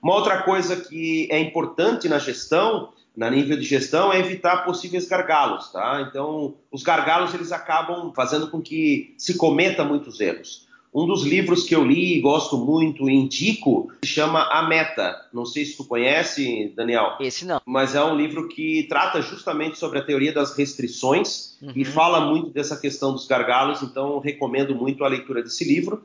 Uma 0.03 0.15
outra 0.15 0.43
coisa 0.43 0.77
que 0.77 1.29
é 1.31 1.39
importante 1.39 2.09
na 2.09 2.19
gestão, 2.19 2.93
na 3.17 3.31
nível 3.31 3.57
de 3.57 3.65
gestão, 3.65 4.13
é 4.13 4.19
evitar 4.19 4.65
possíveis 4.65 5.07
gargalos, 5.07 5.71
tá? 5.71 6.05
Então, 6.09 6.55
os 6.73 6.83
gargalos 6.83 7.35
eles 7.35 7.53
acabam 7.53 8.13
fazendo 8.15 8.49
com 8.51 8.61
que 8.61 9.15
se 9.19 9.37
cometa 9.37 9.85
muitos 9.85 10.21
erros. 10.21 10.67
Um 10.95 11.07
dos 11.07 11.25
livros 11.25 11.65
que 11.65 11.75
eu 11.75 11.83
li 11.83 12.19
e 12.19 12.21
gosto 12.21 12.59
muito 12.59 13.09
e 13.09 13.15
indico 13.15 13.91
se 14.05 14.11
chama 14.11 14.43
A 14.51 14.69
Meta. 14.69 15.17
Não 15.33 15.47
sei 15.47 15.65
se 15.65 15.77
tu 15.77 15.85
conhece, 15.85 16.71
Daniel. 16.77 17.17
Esse 17.19 17.47
não. 17.47 17.61
Mas 17.65 17.95
é 17.95 18.05
um 18.05 18.15
livro 18.15 18.47
que 18.49 18.83
trata 18.91 19.23
justamente 19.23 19.79
sobre 19.79 19.99
a 19.99 20.05
teoria 20.05 20.35
das 20.35 20.55
restrições 20.55 21.57
uhum. 21.63 21.73
e 21.75 21.83
fala 21.83 22.21
muito 22.27 22.51
dessa 22.51 22.77
questão 22.77 23.13
dos 23.13 23.27
gargalos, 23.27 23.83
então 23.83 24.19
recomendo 24.19 24.75
muito 24.75 25.03
a 25.03 25.09
leitura 25.09 25.43
desse 25.43 25.65
livro. 25.65 26.03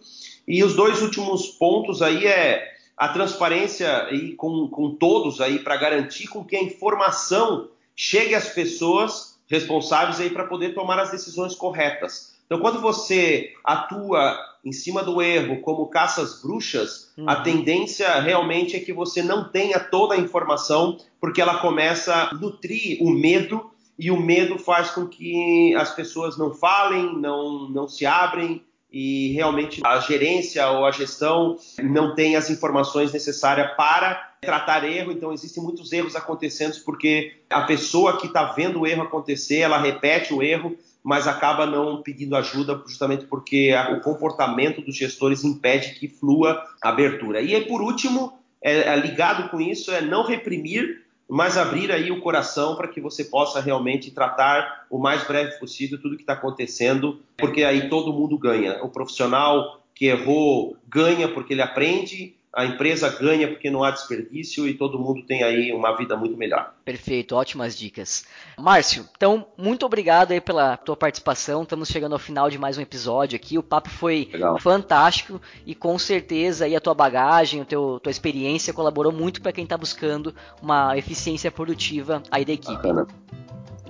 E 0.47 0.63
os 0.63 0.73
dois 0.73 1.01
últimos 1.01 1.47
pontos 1.47 2.01
aí 2.01 2.25
é 2.25 2.77
a 2.95 3.09
transparência 3.09 4.05
aí 4.05 4.33
com, 4.35 4.69
com 4.69 4.95
todos 4.95 5.41
aí 5.41 5.59
para 5.59 5.75
garantir 5.75 6.27
com 6.27 6.45
que 6.45 6.55
a 6.55 6.63
informação 6.63 7.67
chegue 7.93 8.33
às 8.33 8.49
pessoas 8.49 9.37
responsáveis 9.47 10.19
aí 10.21 10.29
para 10.29 10.45
poder 10.45 10.73
tomar 10.73 10.99
as 10.99 11.11
decisões 11.11 11.55
corretas. 11.55 12.36
Então, 12.47 12.59
quando 12.59 12.81
você 12.81 13.53
atua 13.63 14.39
em 14.63 14.71
cima 14.71 15.03
do 15.03 15.21
erro 15.21 15.61
como 15.61 15.87
caças 15.87 16.41
bruxas, 16.41 17.13
uhum. 17.17 17.29
a 17.29 17.35
tendência 17.41 18.19
realmente 18.21 18.75
é 18.75 18.79
que 18.79 18.93
você 18.93 19.21
não 19.21 19.49
tenha 19.49 19.79
toda 19.79 20.15
a 20.15 20.17
informação, 20.17 20.97
porque 21.19 21.41
ela 21.41 21.59
começa 21.59 22.13
a 22.13 22.33
nutrir 22.33 22.97
o 23.01 23.11
medo 23.11 23.69
e 23.99 24.09
o 24.09 24.19
medo 24.19 24.57
faz 24.57 24.91
com 24.91 25.07
que 25.07 25.75
as 25.75 25.93
pessoas 25.93 26.37
não 26.37 26.53
falem, 26.53 27.17
não, 27.17 27.67
não 27.69 27.87
se 27.87 28.05
abrem 28.05 28.63
e 28.91 29.33
realmente 29.33 29.81
a 29.83 29.99
gerência 29.99 30.69
ou 30.69 30.85
a 30.85 30.91
gestão 30.91 31.57
não 31.83 32.15
tem 32.15 32.35
as 32.35 32.49
informações 32.49 33.11
necessárias 33.11 33.71
para 33.75 34.35
tratar 34.41 34.83
erro. 34.83 35.11
Então 35.11 35.33
existem 35.33 35.61
muitos 35.61 35.91
erros 35.91 36.15
acontecendo 36.15 36.77
porque 36.85 37.37
a 37.49 37.63
pessoa 37.63 38.17
que 38.17 38.27
está 38.27 38.51
vendo 38.53 38.81
o 38.81 38.87
erro 38.87 39.03
acontecer, 39.03 39.57
ela 39.57 39.77
repete 39.77 40.33
o 40.33 40.41
erro 40.41 40.77
mas 41.07 41.25
acaba 41.25 41.65
não 41.65 42.01
pedindo 42.01 42.35
ajuda 42.35 42.83
justamente 42.85 43.25
porque 43.27 43.73
o 43.95 44.01
comportamento 44.01 44.81
dos 44.81 44.97
gestores 44.97 45.41
impede 45.41 45.97
que 45.97 46.09
flua 46.09 46.61
a 46.83 46.89
abertura. 46.89 47.39
E 47.39 47.55
aí, 47.55 47.65
por 47.65 47.81
último, 47.81 48.37
é, 48.61 48.93
é 48.93 48.95
ligado 48.97 49.49
com 49.49 49.61
isso, 49.61 49.89
é 49.89 50.01
não 50.01 50.27
reprimir, 50.27 51.05
mas 51.27 51.57
abrir 51.57 51.91
aí 51.91 52.11
o 52.11 52.21
coração 52.21 52.75
para 52.75 52.87
que 52.87 53.01
você 53.01 53.25
possa 53.25 53.59
realmente 53.59 54.11
tratar 54.11 54.85
o 54.89 54.97
mais 54.97 55.23
breve 55.27 55.59
possível 55.59 56.01
tudo 56.01 56.15
que 56.15 56.23
está 56.23 56.33
acontecendo, 56.33 57.19
porque 57.37 57.63
aí 57.63 57.89
todo 57.89 58.13
mundo 58.13 58.37
ganha. 58.37 58.81
O 58.83 58.89
profissional 58.89 59.81
que 59.93 60.05
errou 60.05 60.77
ganha 60.87 61.27
porque 61.27 61.53
ele 61.53 61.61
aprende, 61.61 62.36
a 62.53 62.65
empresa 62.65 63.09
ganha 63.09 63.47
porque 63.47 63.69
não 63.69 63.83
há 63.83 63.91
desperdício 63.91 64.67
e 64.67 64.73
todo 64.73 64.97
mundo 64.97 65.23
tem 65.25 65.43
aí 65.43 65.71
uma 65.71 65.95
vida 65.95 66.15
muito 66.15 66.35
melhor. 66.37 66.73
Perfeito, 66.83 67.35
ótimas 67.35 67.77
dicas. 67.77 68.25
Márcio, 68.57 69.07
então, 69.15 69.47
muito 69.57 69.85
obrigado 69.85 70.31
aí 70.31 70.41
pela 70.41 70.75
tua 70.77 70.95
participação. 70.95 71.63
Estamos 71.63 71.89
chegando 71.89 72.13
ao 72.13 72.19
final 72.19 72.49
de 72.49 72.57
mais 72.57 72.77
um 72.77 72.81
episódio 72.81 73.35
aqui. 73.35 73.57
O 73.57 73.63
papo 73.63 73.89
foi 73.89 74.29
Legal. 74.31 74.59
fantástico 74.59 75.41
e 75.65 75.75
com 75.75 75.99
certeza 75.99 76.65
aí 76.65 76.75
a 76.75 76.81
tua 76.81 76.93
bagagem, 76.93 77.61
a 77.61 77.65
teu, 77.65 77.99
tua 78.01 78.11
experiência 78.11 78.73
colaborou 78.73 79.11
muito 79.11 79.41
para 79.41 79.51
quem 79.51 79.63
está 79.63 79.77
buscando 79.77 80.33
uma 80.61 80.97
eficiência 80.97 81.51
produtiva 81.51 82.23
aí 82.31 82.43
da 82.43 82.53
equipe. 82.53 82.73
Bacana. 82.73 83.07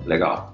Legal. 0.06 0.52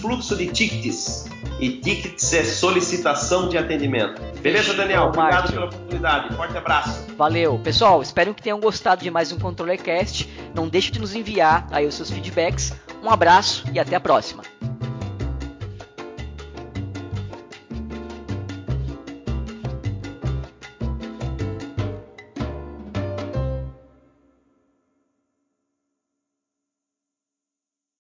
fluxo 0.02 0.36
de 0.36 0.48
tickets 0.48 1.30
e 1.60 1.70
tickets 1.70 2.34
é 2.34 2.44
solicitação 2.44 3.48
de 3.48 3.58
atendimento. 3.58 4.22
Beleza, 4.42 4.74
Daniel? 4.74 5.06
Obrigado 5.06 5.52
pela 5.52 5.66
oportunidade. 5.66 6.36
Forte 6.36 6.58
abraço. 6.58 7.06
Valeu. 7.18 7.60
Pessoal, 7.60 8.02
espero 8.02 8.34
que 8.34 8.42
tenham 8.42 8.60
gostado 8.60 9.04
de 9.04 9.10
mais 9.10 9.32
um 9.32 9.40
ControleCast. 9.40 10.30
Não 10.54 10.68
deixe 10.68 10.92
de 10.92 11.00
nos 11.00 11.16
enviar 11.16 11.68
aí 11.72 11.86
os 11.86 11.96
seus 11.96 12.12
feedbacks. 12.12 12.74
Um 13.02 13.10
abraço 13.10 13.64
e 13.74 13.80
até 13.80 13.96
a 13.96 14.00
próxima. 14.00 14.44